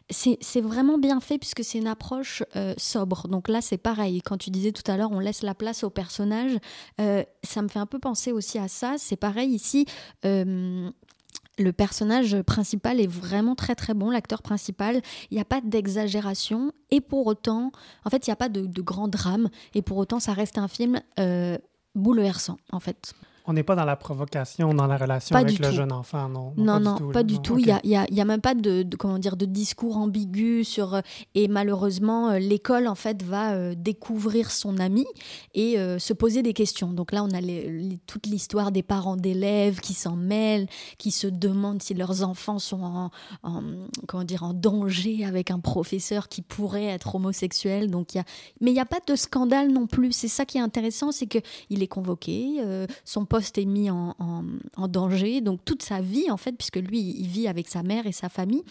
[0.10, 3.28] c'est vraiment bien fait puisque c'est une approche euh, sobre.
[3.28, 4.22] Donc là, c'est pareil.
[4.22, 6.58] Quand tu disais tout à l'heure, on laisse la place au personnage,
[7.02, 8.96] euh, ça me fait un peu penser aussi à ça.
[8.98, 9.86] C'est pareil ici.
[11.60, 15.02] Euh, le personnage principal est vraiment très très bon, l'acteur principal.
[15.32, 17.72] Il n'y a pas d'exagération et pour autant,
[18.06, 20.58] en fait, il n'y a pas de, de, grand drame et pour autant, ça reste
[20.58, 21.00] un film
[21.96, 23.14] bouleversant en fait.
[23.46, 26.80] On n'est pas dans la provocation dans la relation avec le jeune enfant, non Non,
[26.80, 27.58] non, pas du tout.
[27.58, 30.96] Il n'y a, y a, même pas de, comment dire, de discours ambigu sur...
[30.96, 31.02] Euh,
[31.36, 35.06] et malheureusement, euh, l'école, en fait, va euh, découvrir son ami
[35.54, 36.92] et se poser des questions.
[36.92, 37.42] Donc là, on a
[38.08, 40.68] toute l'histoire des parents d'élèves qui s'en mêlent,
[40.98, 43.10] qui se demandent si leurs enfants sont
[43.44, 43.64] en,
[44.08, 47.92] comment dire, en danger avec un professeur qui pourrait être homosexuel.
[47.92, 48.24] Donc, y a...
[48.62, 50.12] Mais il n'y a pas de scandale non plus.
[50.12, 52.62] C'est ça qui est intéressant, c'est qu'il est convoqué,
[53.06, 54.14] son poste est mis en,
[54.88, 58.12] danger, donc toute sa vie en fait, puisque lui, il vit avec sa mère et
[58.12, 58.62] sa famille.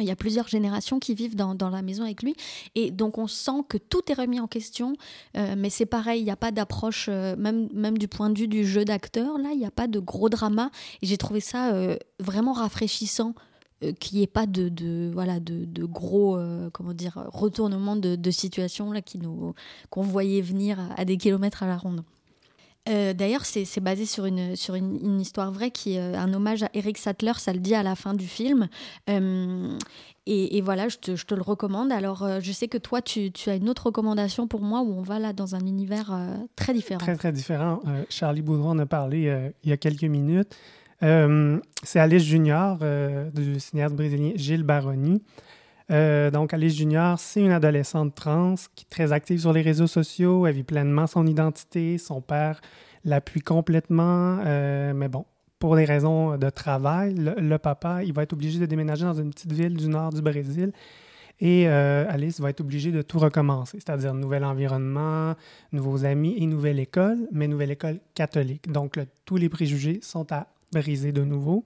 [0.00, 2.34] Il y a plusieurs générations qui vivent dans, la maison avec lui.
[2.74, 4.94] Et donc, on sent que tout est remis en question.
[5.36, 8.48] Euh, mais c'est pareil, il n'y a pas d'approche, euh, même, du point de vue
[8.48, 10.72] du jeu d'acteur, là, il n'y a pas de gros drama.
[11.02, 13.34] Et j'ai trouvé ça euh, vraiment rafraîchissant.
[14.00, 16.36] qu'il n'y ait pas de, gros
[16.72, 19.20] comment dire, retournements de, situation là, qui
[19.88, 22.02] qu'on voyait venir à des kilomètres à la ronde.
[22.86, 26.98] D'ailleurs, c'est basé sur, une, sur une, histoire vraie qui est un hommage à Eric
[26.98, 28.68] Sattler, ça le dit à la fin du film.
[30.26, 31.92] Et, voilà, je te, je te, le recommande.
[31.92, 35.02] Alors, je sais que toi, tu, tu, as une autre recommandation pour moi où on
[35.02, 36.12] va là dans un univers
[36.56, 36.98] très différent.
[36.98, 37.80] Très, très différent.
[38.08, 40.56] Charlie Boudron en a parlé il y a quelques minutes.
[41.00, 42.78] c'est Alice Junior
[43.34, 45.22] du cinéaste brésilien Gilles Baroni.
[45.90, 49.86] Euh, donc, Alice Junior, c'est une adolescente trans qui est très active sur les réseaux
[49.86, 50.46] sociaux.
[50.46, 51.98] Elle vit pleinement son identité.
[51.98, 52.60] Son père
[53.04, 54.38] l'appuie complètement.
[54.44, 55.24] Euh, mais bon,
[55.58, 59.30] pour des raisons de travail, le, papa, il va être obligé de déménager dans une
[59.30, 60.72] petite ville du nord du Brésil.
[61.42, 65.34] Et euh, Alice va être obligée de tout recommencer, c'est-à-dire nouvel environnement,
[65.72, 68.70] nouveaux amis et nouvelle école, mais nouvelle école catholique.
[68.70, 71.64] Donc, tous les préjugés sont à briser de nouveau.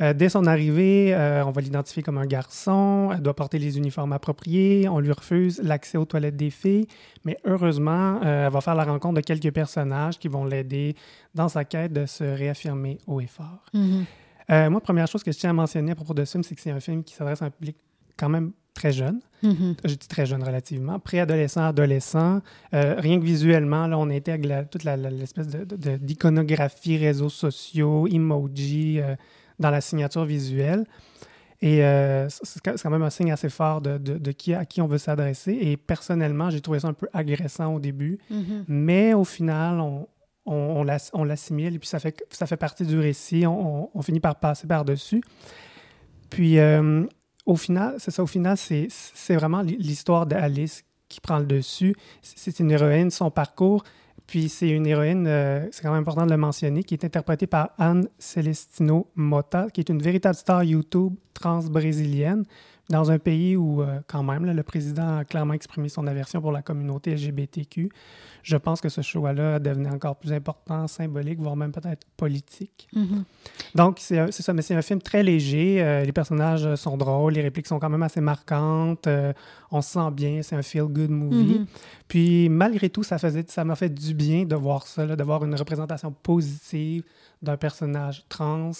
[0.00, 3.10] Euh, dès son arrivée, euh, on va l'identifier comme un garçon.
[3.12, 4.88] Elle doit porter les uniformes appropriés.
[4.88, 6.86] On lui refuse l'accès aux toilettes des filles.
[7.24, 10.96] Mais heureusement, euh, elle va faire la rencontre de quelques personnages qui vont l'aider
[11.34, 13.64] dans sa quête de se réaffirmer haut et fort.
[13.74, 14.68] Mm-hmm.
[14.68, 16.60] moi, première chose que je tiens à mentionner à propos de ce film, c'est que
[16.60, 17.76] c'est un film qui s'adresse à un public
[18.16, 19.20] quand même très jeune.
[19.42, 19.76] Mm-hmm.
[19.84, 22.40] Je dis très jeune relativement, préadolescent, adolescent.
[22.72, 29.00] rien que visuellement, là, on intègre toute l'espèce d'iconographie, de, réseaux sociaux, emojis
[29.58, 30.84] dans la signature visuelle.
[31.62, 34.86] Et euh, c'est quand même un signe assez fort de, de, qui, à qui on
[34.86, 35.52] veut s'adresser.
[35.52, 38.18] Et personnellement, j'ai trouvé ça un peu agressant au début.
[38.30, 38.64] Mm-hmm.
[38.68, 40.06] Mais au final, on,
[40.44, 40.84] on,
[41.14, 43.46] on l'assimile et puis ça fait, ça fait partie du récit.
[43.46, 45.22] On, on finit par passer par-dessus.
[46.28, 47.06] Puis euh,
[47.46, 51.94] au final, c'est ça, au final, c'est vraiment l'histoire d'Alice qui prend le dessus.
[52.22, 53.84] C'est une héroïne, son parcours.
[54.26, 57.46] Puis c'est une héroïne, euh, c'est quand même important de le mentionner, qui est interprétée
[57.46, 62.44] par Anne Celestino Mota, qui est une véritable star YouTube trans-brésilienne
[62.90, 66.52] dans un pays où, euh, quand même, le président a clairement exprimé son aversion pour
[66.52, 67.88] la communauté LGBTQ,
[68.42, 72.88] je pense que ce choix-là devenait encore plus important, symbolique, voire même peut-être politique.
[72.94, 73.24] Mm-hmm.
[73.74, 75.82] Donc, c'est ça, mais c'est un film très léger.
[75.82, 79.06] Euh, les personnages sont drôles, les répliques sont quand même assez marquantes.
[79.06, 79.32] Euh,
[79.70, 81.58] on se sent bien, c'est un feel-good movie.
[81.58, 81.66] Mm-hmm.
[82.06, 85.44] Puis, malgré tout, ça faisait, ça m'a fait du bien de voir ça, de voir
[85.44, 87.02] une représentation positive
[87.42, 88.70] d'un personnage trans.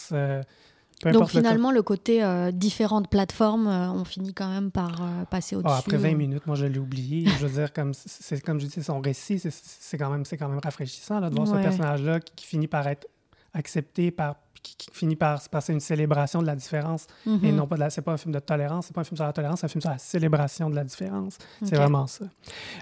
[1.13, 5.57] Donc finalement, le, côté euh, différentes plateformes, euh, on finit quand même par euh, passer
[5.57, 5.75] au-dessus.
[5.75, 7.29] Ah, après 20 minutes, moi je l'ai oublié.
[7.39, 10.49] je veux dire, comme c'est comme je dis, son récit, c'est quand même c'est quand
[10.49, 13.07] même rafraîchissant de voir ce personnage-là qui, finit par être
[13.53, 17.55] accepté par qui, finit par se passer une célébration de la différence et mm-hmm.
[17.55, 19.33] non pas de c'est pas un film de tolérance, c'est pas un film sur la
[19.33, 21.39] tolérance, c'est un film sur la célébration de la différence.
[21.63, 22.25] C'est vraiment ça.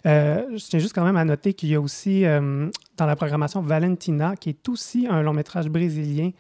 [0.05, 4.37] je tiens juste quand même à noter qu'il y a aussi dans la programmation Valentina,
[4.37, 6.31] qui est aussi un long métrage brésilien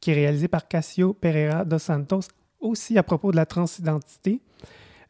[0.00, 2.22] qui est réalisé par Cassio Pereira dos Santos,
[2.58, 4.40] aussi à propos de la transidentité.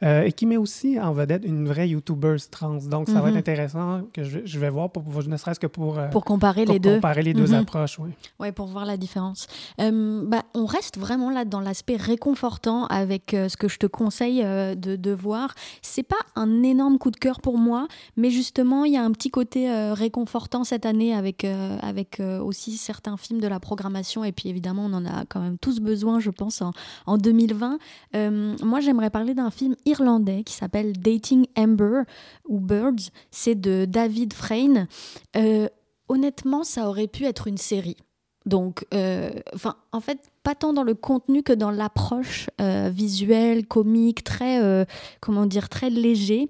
[0.03, 2.77] Euh, et qui met aussi en vedette une vraie YouTuber trans.
[2.77, 3.41] Donc, ça va être mhm.
[3.41, 6.95] intéressant que je, vais voir, pour, ne serait-ce que pour, euh, pour comparer les deux.
[6.95, 7.55] Comparer les deux mhm.
[7.55, 8.11] approches, oui.
[8.39, 9.47] Oui, pour voir la différence.
[9.79, 14.43] Euh, bah, on reste vraiment là dans l'aspect réconfortant avec ce que je te conseille
[14.43, 15.55] de, de, voir.
[15.83, 17.87] C'est pas un énorme coup de cœur pour moi,
[18.17, 23.19] mais justement, il y a un petit côté réconfortant cette année avec, avec aussi certains
[23.19, 24.25] films de la programmation.
[24.25, 26.73] Et puis, évidemment, on en a quand même tous besoin, je pense, en,
[27.07, 27.79] en 2020.
[28.63, 32.03] moi, j'aimerais parler d'un film irlandais qui s'appelle Dating Amber
[32.49, 33.11] ou Birds.
[33.31, 34.89] C'est de David Frayne.
[35.37, 35.69] Euh,
[36.09, 37.97] honnêtement, ça aurait pu être une série.
[38.47, 39.31] Donc, euh,
[39.93, 44.87] en fait, pas tant dans le contenu que dans l'approche euh, visuelle, comique, très,
[45.21, 46.49] comment dire, très léger.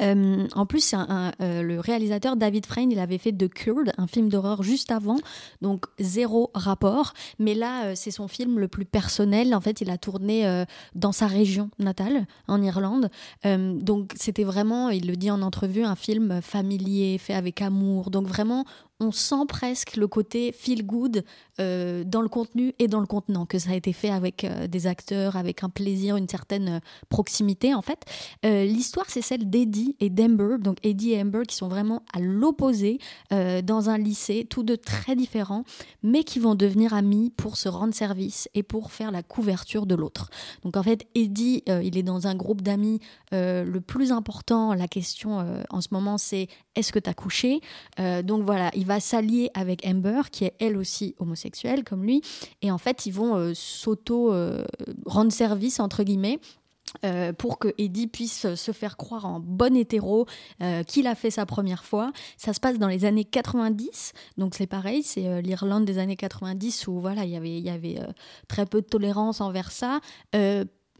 [0.00, 4.28] Euh, en plus, euh, le réalisateur David Frayne, il avait fait The Curd, un film
[4.28, 5.18] d'horreur juste avant,
[5.62, 7.12] donc zéro rapport.
[7.38, 9.54] Mais là, euh, c'est son film le plus personnel.
[9.54, 10.64] En fait, il a tourné
[10.94, 13.08] dans sa région natale, en Irlande.
[13.44, 18.10] donc, c'était vraiment, il le dit en entrevue, un film familier, fait avec amour.
[18.10, 18.64] Donc, vraiment,
[19.00, 21.24] on sent presque le côté feel good
[21.60, 24.68] euh, dans le contenu et dans le contenant, que ça a été fait avec euh,
[24.68, 26.78] des acteurs, avec un plaisir, une certaine euh,
[27.08, 28.04] proximité en fait.
[28.44, 32.98] L'histoire, c'est celle d'Eddie et d'Amber, donc Eddie et Amber qui sont vraiment à l'opposé
[33.30, 35.64] dans un lycée, tous deux très différents,
[36.02, 39.94] mais qui vont devenir amis pour se rendre service et pour faire la couverture de
[39.94, 40.30] l'autre.
[40.62, 43.00] Donc en fait, Eddie, il est dans un groupe d'amis.
[43.32, 47.60] le plus important, la question en ce moment, c'est est-ce que tu as couché
[47.98, 52.22] Donc voilà, il va s'allier avec Amber, qui est elle aussi homosexuelle comme lui,
[52.62, 54.64] et en fait, ils vont euh, s'auto euh,
[55.30, 56.38] service entre guillemets.
[57.04, 60.26] Euh, pour que Eddie puisse se faire croire en bon hétéro
[60.86, 62.12] qu'il a fait sa première fois.
[62.36, 66.86] Ça se passe dans les années 90, donc c'est pareil, c'est l'Irlande des années 90
[66.86, 68.00] où voilà, il y avait
[68.46, 70.00] très peu de tolérance envers ça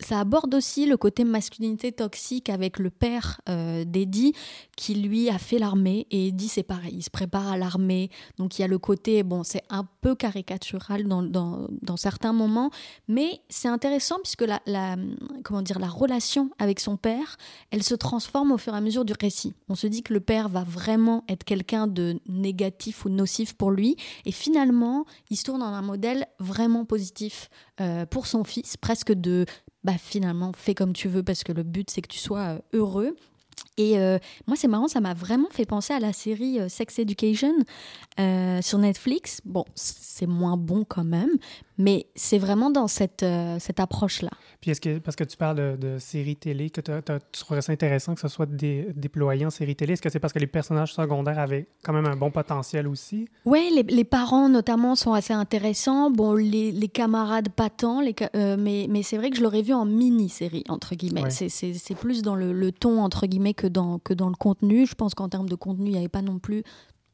[0.01, 4.33] ça aborde aussi le côté masculinité toxique avec le père euh, d'Eddie
[4.77, 8.11] qui lui a fait l'armée et Eddie c'est pareil, il se prépare à l'armée.
[8.39, 12.71] Donc il y a le côté, bon c'est un peu caricatural dans, dans, certains moments,
[13.07, 14.97] mais c'est intéressant puisque la, la,
[15.45, 17.37] comment dire, la relation avec son père,
[17.71, 19.55] elle se transforme au fur et à mesure du récit.
[19.69, 23.71] On se dit que le père va vraiment être quelqu'un de négatif ou nocif pour
[23.71, 27.49] lui et finalement il se tourne en un modèle vraiment positif
[27.81, 29.47] euh, pour son fils, presque de
[29.85, 32.59] bah finalement fais comme tu veux parce que le but c'est que tu sois euh,
[32.73, 33.17] heureux
[33.77, 36.99] et euh, moi, c'est marrant, ça m'a vraiment fait penser à la série euh, Sex
[36.99, 37.55] Education
[38.63, 39.41] sur Netflix.
[39.45, 41.31] Bon, c'est moins bon quand même,
[41.79, 43.25] mais c'est vraiment dans cette,
[43.59, 44.31] cette approche-là.
[44.61, 46.93] Puis est-ce que, parce que tu parles de, de séries télé, que tu
[47.33, 50.39] trouverais ça intéressant que ce soit déployé en série télé, est-ce que c'est parce que
[50.39, 53.29] les personnages secondaires avaient quand même un bon potentiel aussi?
[53.45, 56.11] Oui, les, les, parents notamment sont assez intéressants.
[56.11, 59.73] Bon, les, les camarades pas tant, les, mais, mais c'est vrai que je l'aurais vu
[59.73, 61.31] en mini-série, entre guillemets.
[61.31, 64.87] C'est plus dans le, le ton, entre guillemets, que dans, que dans le contenu.
[64.87, 66.63] Je pense qu'en termes de contenu, il n'y avait pas non plus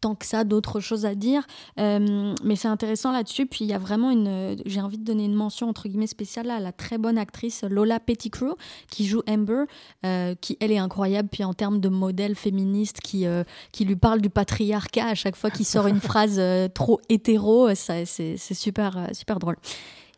[0.00, 1.46] tant que ça d'autres choses à dire.
[1.78, 3.46] Euh, mais c'est intéressant là-dessus.
[3.46, 4.56] Puis il y a vraiment une.
[4.66, 8.00] J'ai envie de donner une mention entre guillemets spéciale à la très bonne actrice Lola
[8.00, 8.54] Pettigrew
[8.90, 9.64] qui joue Amber,
[10.04, 11.28] euh, qui elle est incroyable.
[11.30, 15.36] Puis en termes de modèle féministe qui, euh, qui lui parle du patriarcat à chaque
[15.36, 16.40] fois qu'il sort une phrase
[16.74, 18.04] trop hétéro, c'est
[18.36, 19.56] super, super drôle.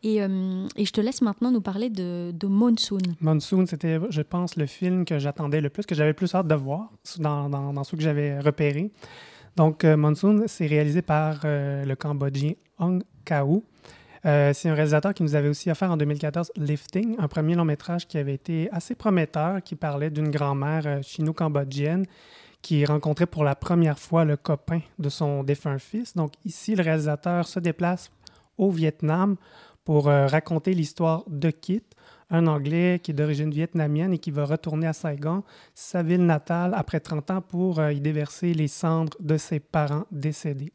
[0.03, 2.97] Et, euh, et, je te laisse maintenant nous parler de, de Monsoon.
[3.21, 6.55] Monsoon, c'était, je pense, le film que j'attendais le plus, que j'avais plus hâte de
[6.55, 8.91] voir dans, dans, dans ceux que j'avais repérés.
[9.55, 13.63] Donc, euh, Monsoon, c'est réalisé par euh, le Cambodgien Hong Kao.
[14.23, 18.07] c'est un réalisateur qui nous avait aussi offert en 2014 Lifting, un premier long métrage
[18.07, 22.05] qui avait été assez prometteur, qui parlait d'une grand-mère chino-cambodgienne
[22.63, 26.15] qui rencontrait pour la première fois le copain de son défunt fils.
[26.15, 28.09] Donc ici, le réalisateur se déplace
[28.57, 29.35] au Vietnam
[29.83, 31.83] pour euh, raconter l'histoire de Kit,
[32.29, 35.43] un Anglais qui est d'origine vietnamienne et qui va retourner à Saigon,
[35.73, 40.05] sa ville natale, après 30 ans pour euh, y déverser les cendres de ses parents
[40.11, 40.73] décédés.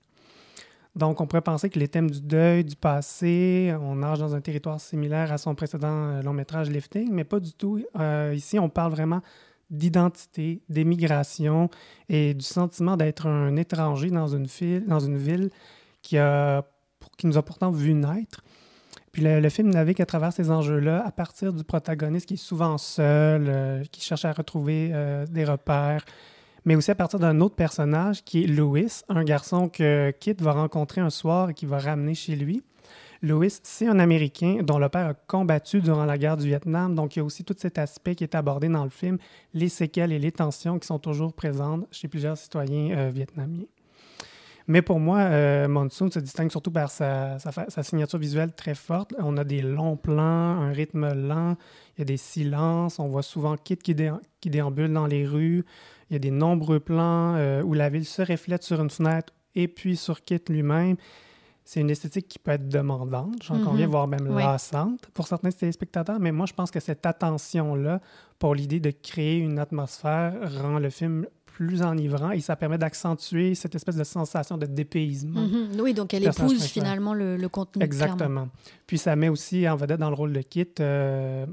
[0.96, 4.40] Donc, on pourrait penser que les thèmes du deuil, du passé, on nage dans un
[4.40, 7.78] territoire similaire à son précédent euh, long métrage Lifting, mais pas du tout.
[8.32, 9.22] ici, on parle vraiment
[9.70, 11.68] d'identité, d'émigration
[12.08, 15.50] et du sentiment d'être un étranger dans une, ville, dans une ville
[16.02, 16.64] qui, a,
[17.16, 18.42] qui nous a pourtant vu naître
[19.20, 23.46] le, film navigue à travers ces enjeux-là à partir du protagoniste qui est souvent seul,
[23.48, 26.04] euh, qui cherche à retrouver euh, des repères,
[26.64, 30.52] mais aussi à partir d'un autre personnage qui est Louis, un garçon que Kit va
[30.52, 32.62] rencontrer un soir et qui va ramener chez lui.
[33.20, 37.16] Louis, c'est un Américain dont le père a combattu durant la guerre du Vietnam, donc
[37.16, 39.18] il y a aussi tout cet aspect qui est abordé dans le film,
[39.54, 43.66] les séquelles et les tensions qui sont toujours présentes chez plusieurs citoyens euh, vietnamiens.
[44.70, 47.38] Mais pour moi, euh, Monsoon se distingue surtout par sa,
[47.82, 49.14] signature visuelle très forte.
[49.18, 50.22] On a des longs plans,
[50.60, 51.56] un rythme lent,
[51.96, 53.94] il y a des silences, on voit souvent Kit qui,
[54.50, 55.64] déambule dans les rues,
[56.10, 59.32] il y a des nombreux plans euh, où la ville se reflète sur une fenêtre
[59.54, 60.96] et puis sur Kit lui-même.
[61.64, 63.90] C'est une esthétique qui peut être demandante, j'en conviens, mm-hmm.
[63.90, 68.00] voire même lassante pour certains téléspectateurs, mais moi je pense que cette attention-là
[68.38, 71.26] pour l'idée de créer une atmosphère rend le film
[71.58, 75.40] plus enivrant et ça permet d'accentuer cette espèce de sensation de dépaysement.
[75.40, 75.80] Mhm.
[75.80, 77.82] Oui, donc elle épouse finalement le, le, contenu.
[77.82, 78.48] Exactement.
[78.86, 81.44] Puis ça met aussi en vedette dans le rôle de Kit euh,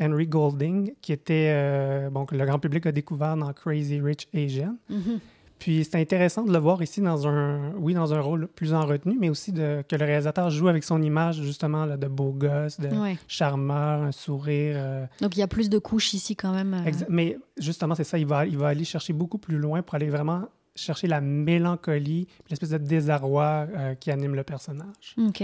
[0.00, 4.28] Henry Golding, qui était, euh, bon, que le grand public a découvert dans Crazy Rich
[4.34, 4.76] Asian.
[4.88, 5.20] Mhm.
[5.58, 8.86] Puis c'est intéressant de le voir ici dans un, oui, dans un rôle plus en
[8.86, 12.30] retenue, mais aussi de, que le réalisateur joue avec son image justement là, de beau
[12.30, 12.88] gosse, de
[13.26, 14.76] charmeur, un sourire.
[14.76, 15.06] Euh.
[15.20, 16.74] Donc il y a plus de couches ici quand même.
[16.74, 16.90] Euh.
[17.08, 20.10] Mais justement, c'est ça, il va, il va aller chercher beaucoup plus loin pour aller
[20.10, 25.16] vraiment chercher la mélancolie, l'espèce de désarroi euh, qui anime le personnage.
[25.18, 25.42] OK.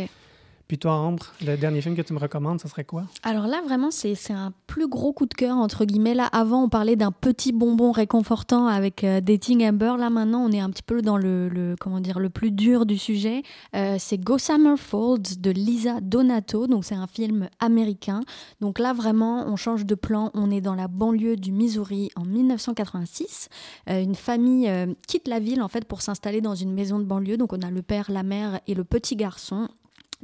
[0.67, 3.05] Puis toi, Ambre, le dernier film que tu me recommandes, ce serait quoi?
[3.23, 6.15] Alors là, vraiment, c'est un plus gros coup de cœur, entre guillemets.
[6.15, 9.97] Là, avant, on parlait d'un petit bonbon réconfortant avec euh, Dating Amber.
[9.99, 12.97] Là, maintenant, on est un petit peu dans le, comment dire, le plus dur du
[12.97, 13.43] sujet.
[13.77, 16.67] Euh, c'est Gossamer Falls de Lisa Donato.
[16.67, 18.23] Donc, c'est un film américain.
[18.63, 20.31] Donc là, vraiment, on change de plan.
[20.33, 23.49] On est dans la banlieue du Missouri en 1986.
[23.91, 24.71] Euh, une famille
[25.07, 27.37] quitte la ville, en fait, pour s'installer dans une maison de banlieue.
[27.37, 29.69] Donc, on a le père, la mère et le petit garçon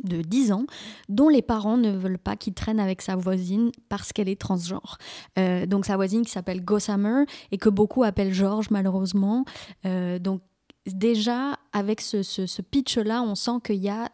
[0.05, 0.67] de 10 ans
[1.09, 4.99] dont les parents ne veulent pas qu'il traîne avec sa voisine parce qu'elle est transgenre.
[5.39, 9.45] Euh, donc sa voisine qui s'appelle Gossamer et que beaucoup appellent George malheureusement.
[9.85, 10.41] Euh, donc
[10.87, 14.11] déjà avec ce, ce pitch-là, on sent qu'il y a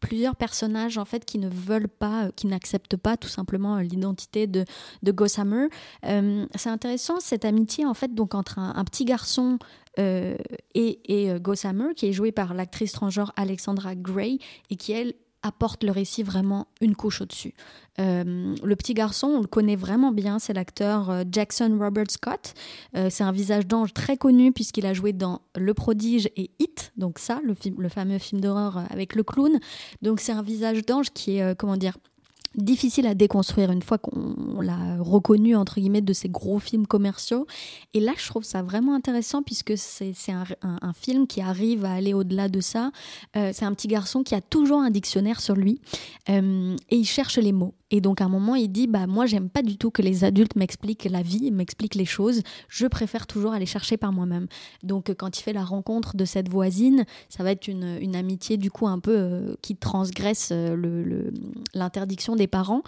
[0.00, 4.46] plusieurs personnages en fait qui ne veulent pas, euh, qui n'acceptent pas tout simplement l'identité
[4.46, 4.64] de,
[5.02, 5.68] de Gossamer.
[6.02, 9.58] C'est intéressant cette amitié en fait donc entre un, petit garçon
[9.98, 10.38] et,
[10.74, 14.38] et Gossamer qui est joué par l'actrice transgenre Alexandra Gray
[14.70, 17.54] et qui elle apporte le récit vraiment une couche au-dessus.
[17.98, 22.54] Euh, le petit garçon, on le connaît vraiment bien, c'est l'acteur euh, Jackson Robert Scott.
[22.96, 26.92] Euh, c'est un visage d'ange très connu puisqu'il a joué dans Le Prodige et Hit,
[26.96, 29.58] donc ça, le, film, le fameux film d'horreur avec le clown.
[30.00, 31.98] Donc c'est un visage d'ange qui est, comment dire,
[32.54, 37.46] difficile à déconstruire une fois qu'on l'a reconnu entre guillemets de ces gros films commerciaux.
[37.94, 41.92] Et là je trouve ça vraiment intéressant puisque c'est un, un, film qui arrive à
[41.92, 42.92] aller au-delà de ça.
[43.36, 45.80] Euh, c'est un petit garçon qui a toujours un dictionnaire sur lui
[46.28, 49.26] euh, et il cherche les mots et donc à un moment, il dit bah moi
[49.26, 52.40] j'aime pas du tout que les adultes m'expliquent la vie, m'expliquent les choses.
[52.68, 54.46] Je préfère toujours aller chercher par moi-même.
[54.82, 58.56] Donc quand il fait la rencontre de cette voisine, ça va être une, une amitié
[58.56, 61.30] du coup un peu euh, qui transgresse euh,
[61.74, 62.82] l'interdiction des parents.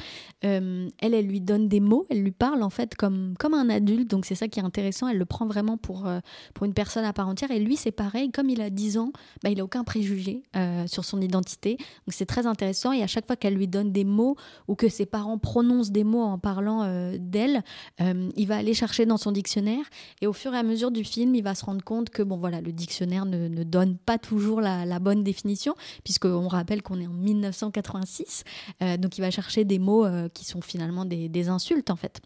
[0.44, 3.68] Euh, elle, elle lui donne des mots, elle lui parle en fait comme comme un
[3.68, 4.08] adulte.
[4.08, 5.06] Donc c'est ça qui est intéressant.
[5.08, 6.08] Elle le prend vraiment pour
[6.54, 7.50] pour une personne à part entière.
[7.50, 8.30] Et lui c'est pareil.
[8.30, 10.42] Comme il a 10 ans, bah, il a aucun préjugé
[10.86, 11.76] sur son identité.
[11.76, 12.92] Donc c'est très intéressant.
[12.92, 14.36] Et à chaque fois qu'elle lui donne des mots
[14.66, 17.62] ou que ses parents prononcent des mots en parlant euh, d'elle,
[18.00, 19.84] euh, il va aller chercher dans son dictionnaire
[20.22, 22.38] et au fur et à mesure du film, il va se rendre compte que bon
[22.38, 25.74] voilà, le dictionnaire ne, donne pas toujours la, bonne définition
[26.04, 28.44] puisqu'on rappelle qu'on est en 1986,
[28.82, 32.20] euh, donc il va chercher des mots qui sont finalement des insultes en fait.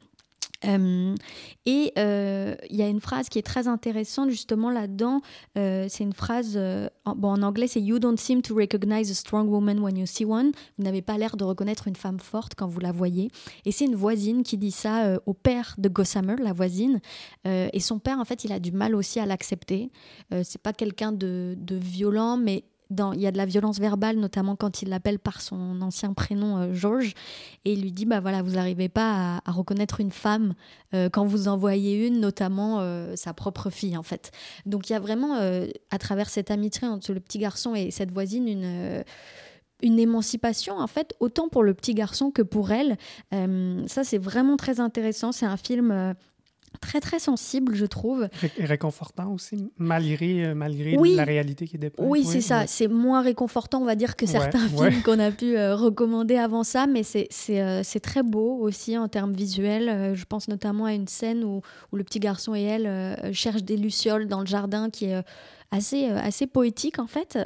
[0.65, 5.21] Et il y a une phrase qui est très intéressante justement là-dedans.
[5.55, 6.59] C'est une phrase,
[7.05, 10.53] en, anglais c'est You don't seem to recognize a strong woman when you see one.
[10.77, 13.31] Vous n'avez pas l'air de reconnaître une femme forte quand vous la voyez.
[13.65, 17.01] Et c'est une voisine qui dit ça au père de Gossamer, la voisine.
[17.45, 19.91] et son père, en fait, il a du mal aussi à l'accepter.
[20.31, 24.83] c'est pas quelqu'un de violent, mais il y a de la violence verbale, notamment quand
[24.83, 27.15] il l'appelle par son ancien prénom euh, Georges,
[27.65, 30.55] et il lui dit bah voilà, vous n'arrivez pas à, reconnaître une femme
[30.95, 34.31] euh, quand vous en voyez une, notamment euh, sa propre fille en fait.
[34.67, 35.39] Donc il y a vraiment
[35.91, 39.05] à travers cette amitié entre le petit garçon et cette voisine une
[39.81, 42.97] une émancipation en fait autant pour le petit garçon que pour elle.
[43.31, 45.33] ça c'est vraiment très intéressant.
[45.33, 46.15] C'est un film
[46.79, 48.29] très très sensible, je trouve.
[48.57, 52.67] Et réconfortant aussi, malgré, euh, malgré la réalité qui est Oui, c'est ça.
[52.67, 56.65] C'est moins réconfortant, on va dire, que certains films qu'on a pu euh, recommander avant
[56.65, 60.15] ça, mais c'est euh, c'est très beau aussi en termes visuels.
[60.15, 61.63] je pense notamment à une scène où,
[61.93, 65.23] où le petit garçon et elle cherchent des lucioles dans le jardin qui est
[65.71, 67.39] assez, assez poétique en fait.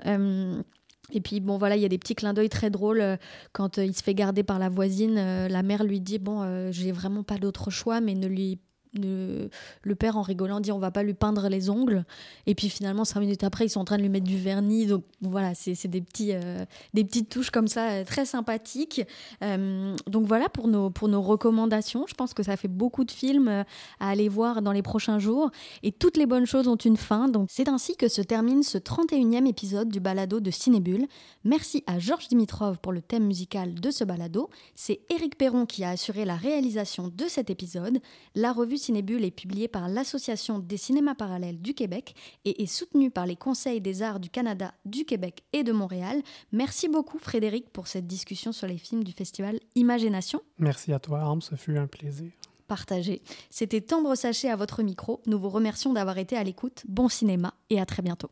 [1.14, 3.18] Et puis bon voilà, il y a des petits clins d'œil très drôles
[3.52, 5.14] quand il se fait garder par la voisine.
[5.14, 8.58] la mère lui dit bon, j'ai vraiment pas d'autre choix, mais ne lui
[8.94, 9.48] le,
[9.94, 12.04] père en rigolant dit on va pas lui peindre les ongles.
[12.46, 14.86] Et puis finalement cinq minutes après ils sont en train de lui mettre du vernis.
[14.86, 16.64] Donc voilà c'est des petits euh,
[16.94, 19.02] des petites touches comme ça euh, très sympathiques.
[19.42, 22.06] Euh, donc voilà pour nos pour nos recommandations.
[22.08, 23.64] Je pense que ça fait beaucoup de films à
[24.08, 25.50] aller voir dans les prochains jours.
[25.82, 27.28] Et toutes les bonnes choses ont une fin.
[27.28, 31.06] Donc c'est ainsi que se termine ce 31e épisode du balado de Cinébule
[31.44, 34.50] merci à Georges Dimitrov pour le thème musical de ce balado.
[34.74, 38.00] C'est Éric Perron qui a assuré la réalisation de cet épisode.
[38.34, 42.14] La revue Cinébule est publié par l'Association des cinémas parallèles du Québec
[42.44, 46.20] et est soutenu par les Conseils des arts du Canada, du Québec et de Montréal.
[46.50, 50.42] Merci beaucoup Frédéric pour cette discussion sur les films du festival Imagination.
[50.58, 52.30] Merci à toi Arme, ce fut un plaisir.
[52.66, 53.22] Partagé.
[53.50, 55.20] C'était Tendre Sachet à votre micro.
[55.26, 56.82] Nous vous remercions d'avoir été à l'écoute.
[56.88, 58.30] Bon cinéma et à très bientôt.